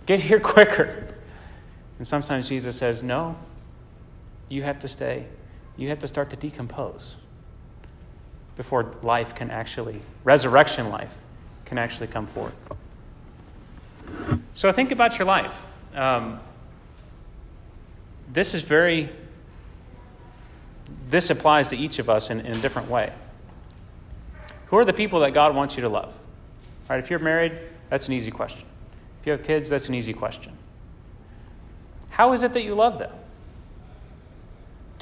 Get 0.06 0.20
here 0.20 0.40
quicker. 0.54 1.08
And 1.98 2.06
sometimes 2.06 2.48
Jesus 2.48 2.76
says, 2.76 3.02
No, 3.02 3.36
you 4.48 4.62
have 4.62 4.80
to 4.80 4.88
stay. 4.88 5.26
You 5.82 5.88
have 5.88 5.98
to 5.98 6.06
start 6.06 6.30
to 6.30 6.36
decompose 6.36 7.16
before 8.56 8.92
life 9.02 9.34
can 9.34 9.50
actually, 9.50 10.00
resurrection 10.22 10.90
life, 10.90 11.12
can 11.64 11.76
actually 11.76 12.06
come 12.06 12.28
forth. 12.28 12.54
So 14.54 14.70
think 14.70 14.92
about 14.92 15.18
your 15.18 15.26
life. 15.26 15.66
Um, 15.92 16.38
this 18.32 18.54
is 18.54 18.62
very, 18.62 19.10
this 21.10 21.30
applies 21.30 21.70
to 21.70 21.76
each 21.76 21.98
of 21.98 22.08
us 22.08 22.30
in, 22.30 22.38
in 22.46 22.52
a 22.52 22.60
different 22.60 22.88
way. 22.88 23.12
Who 24.66 24.76
are 24.76 24.84
the 24.84 24.92
people 24.92 25.18
that 25.20 25.34
God 25.34 25.52
wants 25.56 25.74
you 25.76 25.82
to 25.82 25.88
love? 25.88 26.10
All 26.12 26.90
right, 26.90 27.00
if 27.00 27.10
you're 27.10 27.18
married, 27.18 27.58
that's 27.90 28.06
an 28.06 28.12
easy 28.12 28.30
question. 28.30 28.62
If 29.20 29.26
you 29.26 29.32
have 29.32 29.42
kids, 29.42 29.68
that's 29.68 29.88
an 29.88 29.96
easy 29.96 30.12
question. 30.14 30.52
How 32.10 32.34
is 32.34 32.44
it 32.44 32.52
that 32.52 32.62
you 32.62 32.76
love 32.76 32.98
them? 33.00 33.10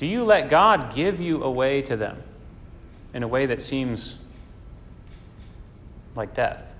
Do 0.00 0.06
you 0.06 0.24
let 0.24 0.48
God 0.48 0.94
give 0.94 1.20
you 1.20 1.44
away 1.44 1.82
to 1.82 1.94
them? 1.94 2.22
in 3.12 3.22
a 3.22 3.28
way 3.28 3.46
that 3.46 3.60
seems 3.60 4.16
like 6.14 6.34
death. 6.34 6.74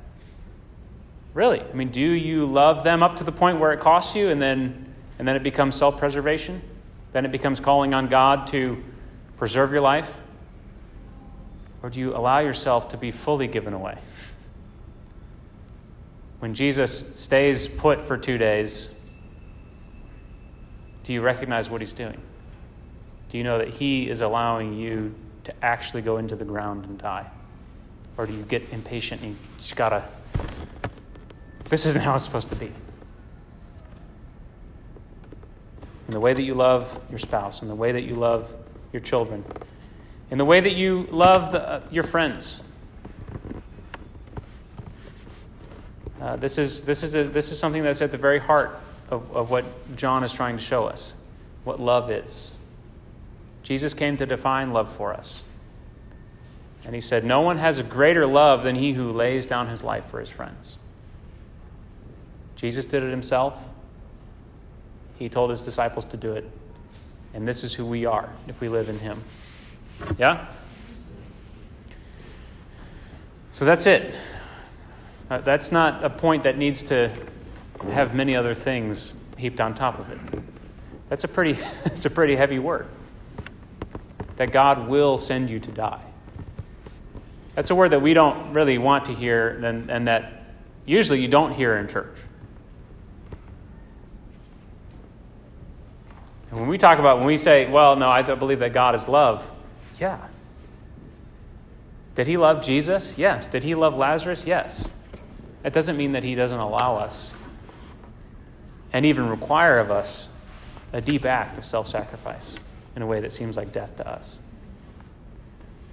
Really? 1.35 1.61
I 1.61 1.72
mean, 1.72 1.90
do 1.90 2.00
you 2.00 2.46
love 2.46 2.85
them 2.85 3.02
up 3.02 3.16
to 3.16 3.24
the 3.24 3.33
point 3.33 3.61
where 3.61 3.72
it 3.72 3.80
costs 3.80 4.14
you 4.14 4.28
and 4.28 4.40
then 4.40 4.87
and 5.18 5.28
then 5.28 5.37
it 5.37 5.42
becomes 5.42 5.74
self-preservation? 5.76 6.62
Then 7.12 7.24
it 7.24 7.33
becomes 7.33 7.61
calling 7.61 7.92
on 7.92 8.09
God 8.09 8.46
to 8.48 8.83
preserve 9.37 9.72
your 9.72 9.80
life? 9.80 10.11
Or 11.83 11.90
do 11.90 12.00
you 12.00 12.16
allow 12.16 12.38
yourself 12.38 12.90
to 12.90 12.96
be 12.96 13.11
fully 13.11 13.46
given 13.46 13.74
away? 13.74 13.98
When 16.38 16.54
Jesus 16.54 17.20
stays 17.20 17.68
put 17.68 18.00
for 18.00 18.16
2 18.16 18.38
days, 18.38 18.88
do 21.04 21.12
you 21.12 21.20
recognize 21.20 21.68
what 21.68 21.80
he's 21.80 21.92
doing? 21.92 22.20
Do 23.30 23.38
you 23.38 23.44
know 23.44 23.58
that 23.58 23.68
he 23.68 24.10
is 24.10 24.20
allowing 24.20 24.76
you 24.76 25.14
to 25.44 25.54
actually 25.64 26.02
go 26.02 26.18
into 26.18 26.34
the 26.34 26.44
ground 26.44 26.84
and 26.84 26.98
die? 26.98 27.26
Or 28.16 28.26
do 28.26 28.32
you 28.32 28.42
get 28.42 28.68
impatient 28.72 29.22
and 29.22 29.30
you 29.30 29.36
just 29.58 29.76
gotta, 29.76 30.04
this 31.68 31.86
isn't 31.86 32.02
how 32.02 32.16
it's 32.16 32.24
supposed 32.24 32.48
to 32.50 32.56
be? 32.56 32.72
In 36.08 36.12
the 36.12 36.20
way 36.20 36.34
that 36.34 36.42
you 36.42 36.54
love 36.54 37.00
your 37.08 37.20
spouse, 37.20 37.62
in 37.62 37.68
the 37.68 37.74
way 37.74 37.92
that 37.92 38.02
you 38.02 38.16
love 38.16 38.52
your 38.92 39.00
children, 39.00 39.44
in 40.32 40.38
the 40.38 40.44
way 40.44 40.60
that 40.60 40.74
you 40.74 41.06
love 41.12 41.52
the, 41.52 41.66
uh, 41.66 41.82
your 41.90 42.04
friends. 42.04 42.60
Uh, 46.20 46.34
this, 46.34 46.58
is, 46.58 46.82
this, 46.82 47.04
is 47.04 47.14
a, 47.14 47.22
this 47.22 47.52
is 47.52 47.58
something 47.60 47.84
that's 47.84 48.02
at 48.02 48.10
the 48.10 48.18
very 48.18 48.40
heart 48.40 48.78
of, 49.08 49.34
of 49.34 49.50
what 49.50 49.64
John 49.96 50.24
is 50.24 50.32
trying 50.32 50.56
to 50.56 50.62
show 50.62 50.86
us 50.86 51.14
what 51.62 51.78
love 51.78 52.10
is. 52.10 52.50
Jesus 53.70 53.94
came 53.94 54.16
to 54.16 54.26
define 54.26 54.72
love 54.72 54.92
for 54.92 55.14
us. 55.14 55.44
And 56.85 56.92
he 56.92 57.00
said, 57.00 57.24
No 57.24 57.42
one 57.42 57.56
has 57.56 57.78
a 57.78 57.85
greater 57.85 58.26
love 58.26 58.64
than 58.64 58.74
he 58.74 58.94
who 58.94 59.12
lays 59.12 59.46
down 59.46 59.68
his 59.68 59.85
life 59.85 60.06
for 60.06 60.18
his 60.18 60.28
friends. 60.28 60.76
Jesus 62.56 62.85
did 62.85 63.04
it 63.04 63.11
himself. 63.11 63.56
He 65.20 65.28
told 65.28 65.50
his 65.50 65.62
disciples 65.62 66.04
to 66.06 66.16
do 66.16 66.33
it. 66.33 66.50
And 67.33 67.46
this 67.46 67.62
is 67.62 67.72
who 67.72 67.87
we 67.87 68.06
are 68.06 68.28
if 68.48 68.61
we 68.61 68.68
live 68.68 68.88
in 68.88 68.98
him. 68.98 69.22
Yeah? 70.18 70.48
So 73.52 73.64
that's 73.64 73.87
it. 73.87 74.16
Uh, 75.30 75.38
that's 75.38 75.70
not 75.70 76.02
a 76.02 76.11
point 76.11 76.42
that 76.42 76.59
needs 76.59 76.83
to 76.85 77.09
have 77.92 78.16
many 78.16 78.35
other 78.35 78.52
things 78.52 79.12
heaped 79.37 79.61
on 79.61 79.76
top 79.76 80.00
of 80.00 80.11
it. 80.11 80.42
That's 81.09 81.22
a 81.22 81.28
pretty, 81.28 81.52
that's 81.85 82.04
a 82.04 82.11
pretty 82.11 82.35
heavy 82.35 82.59
word 82.59 82.88
that 84.40 84.53
God 84.53 84.88
will 84.88 85.18
send 85.18 85.50
you 85.50 85.61
to 85.61 85.70
die. 85.70 86.00
That's 87.55 87.68
a 87.68 87.74
word 87.74 87.90
that 87.90 88.00
we 88.00 88.14
don't 88.14 88.55
really 88.55 88.79
want 88.79 89.05
to 89.05 89.14
hear 89.14 89.50
and, 89.62 89.90
and 89.90 90.09
that 90.09 90.33
usually 90.87 91.20
you 91.20 91.29
don't 91.29 91.53
hear 91.53 91.76
in 91.76 91.88
church. 91.88 92.16
And 96.50 96.59
when 96.59 96.70
we 96.70 96.79
talk 96.79 96.98
about, 96.98 97.18
when 97.18 97.26
we 97.26 97.37
say, 97.37 97.70
well, 97.70 97.96
no, 97.96 98.09
I 98.09 98.22
believe 98.22 98.61
that 98.61 98.72
God 98.72 98.94
is 98.94 99.07
love, 99.09 99.46
yeah. 99.98 100.26
Did 102.14 102.26
he 102.26 102.38
love 102.38 102.64
Jesus? 102.64 103.18
Yes. 103.18 103.46
Did 103.46 103.62
he 103.62 103.74
love 103.74 103.94
Lazarus? 103.94 104.46
Yes. 104.46 104.88
That 105.64 105.74
doesn't 105.74 105.98
mean 105.98 106.12
that 106.12 106.24
he 106.24 106.35
doesn't 106.35 106.59
allow 106.59 106.96
us 106.96 107.31
and 108.90 109.05
even 109.05 109.29
require 109.29 109.79
of 109.81 109.90
us 109.90 110.31
a 110.94 111.03
deep 111.03 111.26
act 111.26 111.59
of 111.59 111.66
self 111.66 111.88
sacrifice 111.88 112.59
in 112.96 113.03
a 113.03 113.07
way 113.07 113.20
that 113.20 113.33
seems 113.33 113.57
like 113.57 113.72
death 113.72 113.96
to 113.96 114.09
us. 114.09 114.37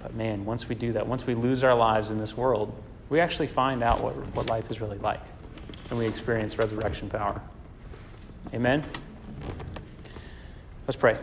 But 0.02 0.14
man, 0.14 0.44
once 0.44 0.68
we 0.68 0.74
do 0.74 0.92
that, 0.92 1.06
once 1.06 1.26
we 1.26 1.34
lose 1.34 1.64
our 1.64 1.74
lives 1.74 2.10
in 2.10 2.18
this 2.18 2.36
world, 2.36 2.72
we 3.08 3.20
actually 3.20 3.46
find 3.46 3.82
out 3.82 4.02
what, 4.02 4.14
what 4.34 4.48
life 4.48 4.70
is 4.70 4.80
really 4.80 4.98
like. 4.98 5.20
And 5.90 5.98
we 5.98 6.06
experience 6.06 6.58
resurrection 6.58 7.08
power. 7.08 7.40
Amen? 8.52 8.84
Let's 10.86 10.96
pray. 10.96 11.16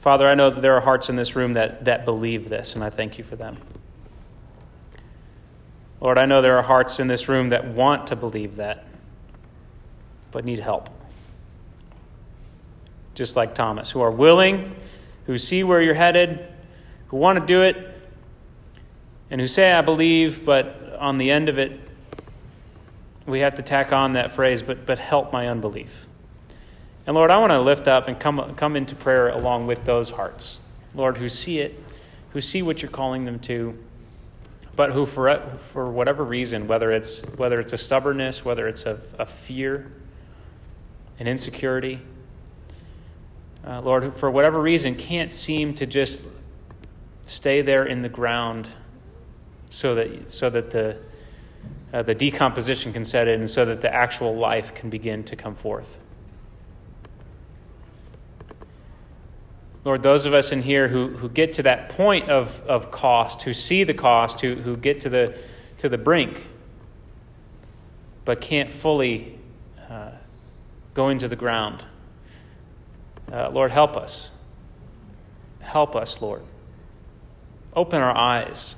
Father, 0.00 0.26
I 0.26 0.34
know 0.34 0.48
that 0.48 0.62
there 0.62 0.74
are 0.74 0.80
hearts 0.80 1.10
in 1.10 1.16
this 1.16 1.36
room 1.36 1.52
that, 1.54 1.84
that 1.84 2.06
believe 2.06 2.48
this, 2.48 2.74
and 2.74 2.82
I 2.82 2.88
thank 2.88 3.18
you 3.18 3.24
for 3.24 3.36
them. 3.36 3.58
Lord, 6.00 6.18
I 6.18 6.26
know 6.26 6.42
there 6.42 6.56
are 6.58 6.62
hearts 6.62 7.00
in 7.00 7.08
this 7.08 7.28
room 7.28 7.48
that 7.48 7.66
want 7.66 8.08
to 8.08 8.16
believe 8.16 8.56
that, 8.56 8.86
but 10.30 10.44
need 10.44 10.60
help. 10.60 10.88
Just 13.14 13.34
like 13.34 13.54
Thomas, 13.54 13.90
who 13.90 14.00
are 14.00 14.10
willing, 14.10 14.76
who 15.26 15.38
see 15.38 15.64
where 15.64 15.82
you're 15.82 15.94
headed, 15.94 16.46
who 17.08 17.16
want 17.16 17.38
to 17.40 17.44
do 17.44 17.62
it, 17.62 17.76
and 19.30 19.40
who 19.40 19.48
say, 19.48 19.72
I 19.72 19.80
believe, 19.80 20.44
but 20.44 20.96
on 21.00 21.18
the 21.18 21.30
end 21.30 21.48
of 21.48 21.58
it, 21.58 21.80
we 23.26 23.40
have 23.40 23.56
to 23.56 23.62
tack 23.62 23.92
on 23.92 24.12
that 24.12 24.32
phrase, 24.32 24.62
but, 24.62 24.86
but 24.86 24.98
help 24.98 25.32
my 25.32 25.48
unbelief. 25.48 26.06
And 27.06 27.14
Lord, 27.14 27.30
I 27.30 27.38
want 27.38 27.50
to 27.50 27.60
lift 27.60 27.88
up 27.88 28.08
and 28.08 28.18
come, 28.18 28.54
come 28.54 28.76
into 28.76 28.94
prayer 28.94 29.28
along 29.28 29.66
with 29.66 29.84
those 29.84 30.10
hearts, 30.10 30.58
Lord, 30.94 31.16
who 31.16 31.28
see 31.28 31.58
it, 31.58 31.82
who 32.30 32.40
see 32.40 32.62
what 32.62 32.82
you're 32.82 32.90
calling 32.90 33.24
them 33.24 33.38
to, 33.40 33.76
but 34.78 34.92
who, 34.92 35.06
for, 35.06 35.40
for 35.72 35.90
whatever 35.90 36.22
reason, 36.22 36.68
whether 36.68 36.92
it's, 36.92 37.20
whether 37.36 37.58
it's 37.58 37.72
a 37.72 37.76
stubbornness, 37.76 38.44
whether 38.44 38.68
it's 38.68 38.86
a, 38.86 39.00
a 39.18 39.26
fear, 39.26 39.90
an 41.18 41.26
insecurity, 41.26 42.00
uh, 43.66 43.80
Lord, 43.80 44.04
who 44.04 44.12
for 44.12 44.30
whatever 44.30 44.62
reason, 44.62 44.94
can't 44.94 45.32
seem 45.32 45.74
to 45.74 45.84
just 45.84 46.22
stay 47.26 47.60
there 47.60 47.86
in 47.86 48.02
the 48.02 48.08
ground 48.08 48.68
so 49.68 49.96
that, 49.96 50.30
so 50.30 50.48
that 50.48 50.70
the, 50.70 50.96
uh, 51.92 52.02
the 52.02 52.14
decomposition 52.14 52.92
can 52.92 53.04
set 53.04 53.26
in 53.26 53.48
so 53.48 53.64
that 53.64 53.80
the 53.80 53.92
actual 53.92 54.36
life 54.36 54.76
can 54.76 54.90
begin 54.90 55.24
to 55.24 55.34
come 55.34 55.56
forth. 55.56 55.98
Lord, 59.84 60.02
those 60.02 60.26
of 60.26 60.34
us 60.34 60.52
in 60.52 60.62
here 60.62 60.88
who, 60.88 61.08
who 61.08 61.28
get 61.28 61.54
to 61.54 61.62
that 61.62 61.88
point 61.90 62.28
of, 62.28 62.60
of 62.66 62.90
cost, 62.90 63.42
who 63.42 63.54
see 63.54 63.84
the 63.84 63.94
cost, 63.94 64.40
who, 64.40 64.56
who 64.56 64.76
get 64.76 65.00
to 65.00 65.08
the, 65.08 65.38
to 65.78 65.88
the 65.88 65.98
brink, 65.98 66.46
but 68.24 68.40
can't 68.40 68.70
fully 68.70 69.38
uh, 69.88 70.10
go 70.94 71.08
into 71.08 71.28
the 71.28 71.36
ground. 71.36 71.84
Uh, 73.32 73.50
Lord, 73.50 73.70
help 73.70 73.96
us. 73.96 74.30
Help 75.60 75.94
us, 75.94 76.20
Lord. 76.20 76.42
Open 77.74 78.02
our 78.02 78.16
eyes. 78.16 78.74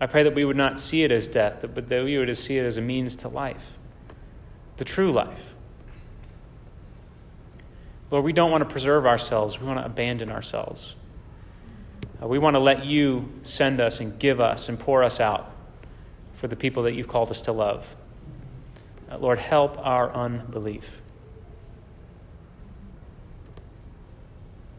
I 0.00 0.06
pray 0.06 0.22
that 0.24 0.34
we 0.34 0.44
would 0.44 0.56
not 0.56 0.80
see 0.80 1.04
it 1.04 1.12
as 1.12 1.28
death, 1.28 1.64
but 1.74 1.88
that 1.88 2.04
we 2.04 2.18
would 2.18 2.36
see 2.36 2.58
it 2.58 2.64
as 2.64 2.76
a 2.76 2.82
means 2.82 3.16
to 3.16 3.28
life, 3.28 3.74
the 4.76 4.84
true 4.84 5.12
life. 5.12 5.54
Lord, 8.10 8.24
we 8.24 8.32
don't 8.32 8.50
want 8.50 8.62
to 8.62 8.70
preserve 8.70 9.06
ourselves, 9.06 9.60
we 9.60 9.66
want 9.66 9.80
to 9.80 9.84
abandon 9.84 10.30
ourselves. 10.30 10.94
Uh, 12.22 12.26
we 12.26 12.38
want 12.38 12.54
to 12.54 12.60
let 12.60 12.84
you 12.84 13.28
send 13.42 13.80
us 13.80 14.00
and 14.00 14.18
give 14.18 14.40
us 14.40 14.68
and 14.68 14.78
pour 14.78 15.02
us 15.02 15.20
out 15.20 15.50
for 16.34 16.48
the 16.48 16.56
people 16.56 16.84
that 16.84 16.92
you've 16.92 17.08
called 17.08 17.30
us 17.30 17.40
to 17.42 17.52
love. 17.52 17.96
Uh, 19.10 19.18
Lord, 19.18 19.38
help 19.38 19.78
our 19.78 20.12
unbelief. 20.14 20.98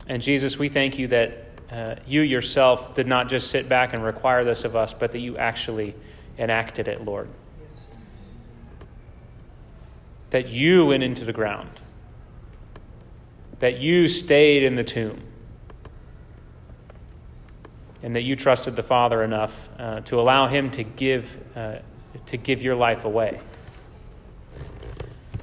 And 0.08 0.22
Jesus, 0.22 0.58
we 0.58 0.70
thank 0.70 0.98
you 0.98 1.08
that 1.08 1.46
uh, 1.70 1.96
you 2.08 2.22
yourself 2.22 2.96
did 2.96 3.08
not 3.08 3.28
just 3.28 3.50
sit 3.50 3.68
back 3.68 3.94
and 3.94 4.04
require 4.04 4.46
this 4.46 4.64
of 4.64 4.76
us, 4.76 4.94
but 4.94 5.12
that 5.12 5.20
you 5.20 5.38
actually 5.38 5.96
enacted 6.40 6.88
it, 6.88 7.04
Lord. 7.04 7.28
That 10.30 10.48
you 10.48 10.88
went 10.88 11.04
into 11.04 11.26
the 11.26 11.34
ground 11.34 11.82
that 13.60 13.78
you 13.80 14.08
stayed 14.08 14.64
in 14.64 14.76
the 14.76 14.84
tomb 14.84 15.22
and 18.04 18.16
that 18.16 18.22
you 18.22 18.36
trusted 18.36 18.76
the 18.76 18.84
Father 18.84 19.24
enough 19.24 19.70
uh, 19.80 20.02
to 20.02 20.20
allow 20.20 20.48
him 20.48 20.70
to 20.72 20.84
give, 20.84 21.38
uh, 21.56 21.78
to 22.28 22.38
give 22.38 22.62
your 22.62 22.76
life 22.76 23.06
away, 23.06 23.40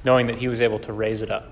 knowing 0.03 0.27
that 0.27 0.37
he 0.37 0.47
was 0.47 0.61
able 0.61 0.79
to 0.79 0.93
raise 0.93 1.21
it 1.21 1.29
up. 1.29 1.51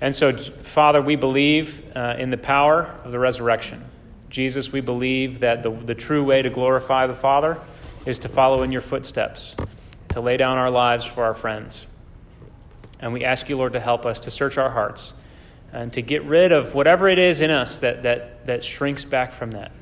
And 0.00 0.14
so, 0.14 0.36
Father, 0.36 1.00
we 1.00 1.16
believe 1.16 1.82
uh, 1.96 2.16
in 2.18 2.30
the 2.30 2.36
power 2.36 2.94
of 3.04 3.10
the 3.10 3.18
resurrection. 3.18 3.84
Jesus, 4.28 4.70
we 4.70 4.80
believe 4.80 5.40
that 5.40 5.62
the, 5.62 5.70
the 5.70 5.94
true 5.94 6.24
way 6.24 6.42
to 6.42 6.50
glorify 6.50 7.06
the 7.06 7.14
Father 7.14 7.58
is 8.04 8.18
to 8.18 8.28
follow 8.28 8.62
in 8.62 8.72
your 8.72 8.82
footsteps, 8.82 9.56
to 10.10 10.20
lay 10.20 10.36
down 10.36 10.58
our 10.58 10.70
lives 10.70 11.06
for 11.06 11.24
our 11.24 11.34
friends. 11.34 11.86
And 13.00 13.12
we 13.12 13.24
ask 13.24 13.48
you, 13.48 13.56
Lord, 13.56 13.72
to 13.74 13.80
help 13.80 14.06
us 14.06 14.20
to 14.20 14.30
search 14.30 14.56
our 14.58 14.70
hearts 14.70 15.12
and 15.72 15.92
to 15.92 16.02
get 16.02 16.22
rid 16.24 16.52
of 16.52 16.74
whatever 16.74 17.08
it 17.08 17.18
is 17.18 17.40
in 17.40 17.50
us 17.50 17.80
that, 17.80 18.04
that, 18.04 18.46
that 18.46 18.64
shrinks 18.64 19.04
back 19.04 19.32
from 19.32 19.50
that. 19.52 19.72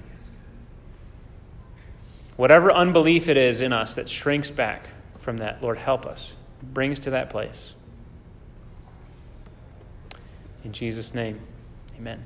Whatever 2.37 2.73
unbelief 2.73 3.29
it 3.29 3.37
is 3.37 3.61
in 3.61 3.73
us 3.73 3.95
that 3.97 4.09
shrinks 4.09 4.51
back 4.51 4.89
from 5.19 5.37
that, 5.39 5.63
Lord, 5.63 5.79
help 5.79 6.07
us. 6.07 6.35
Bring 6.63 6.91
us 6.91 6.99
to 7.01 7.11
that 7.11 7.31
place. 7.31 7.75
In 10.65 10.73
Jesus' 10.73 11.15
name, 11.15 11.41
amen. 11.97 12.25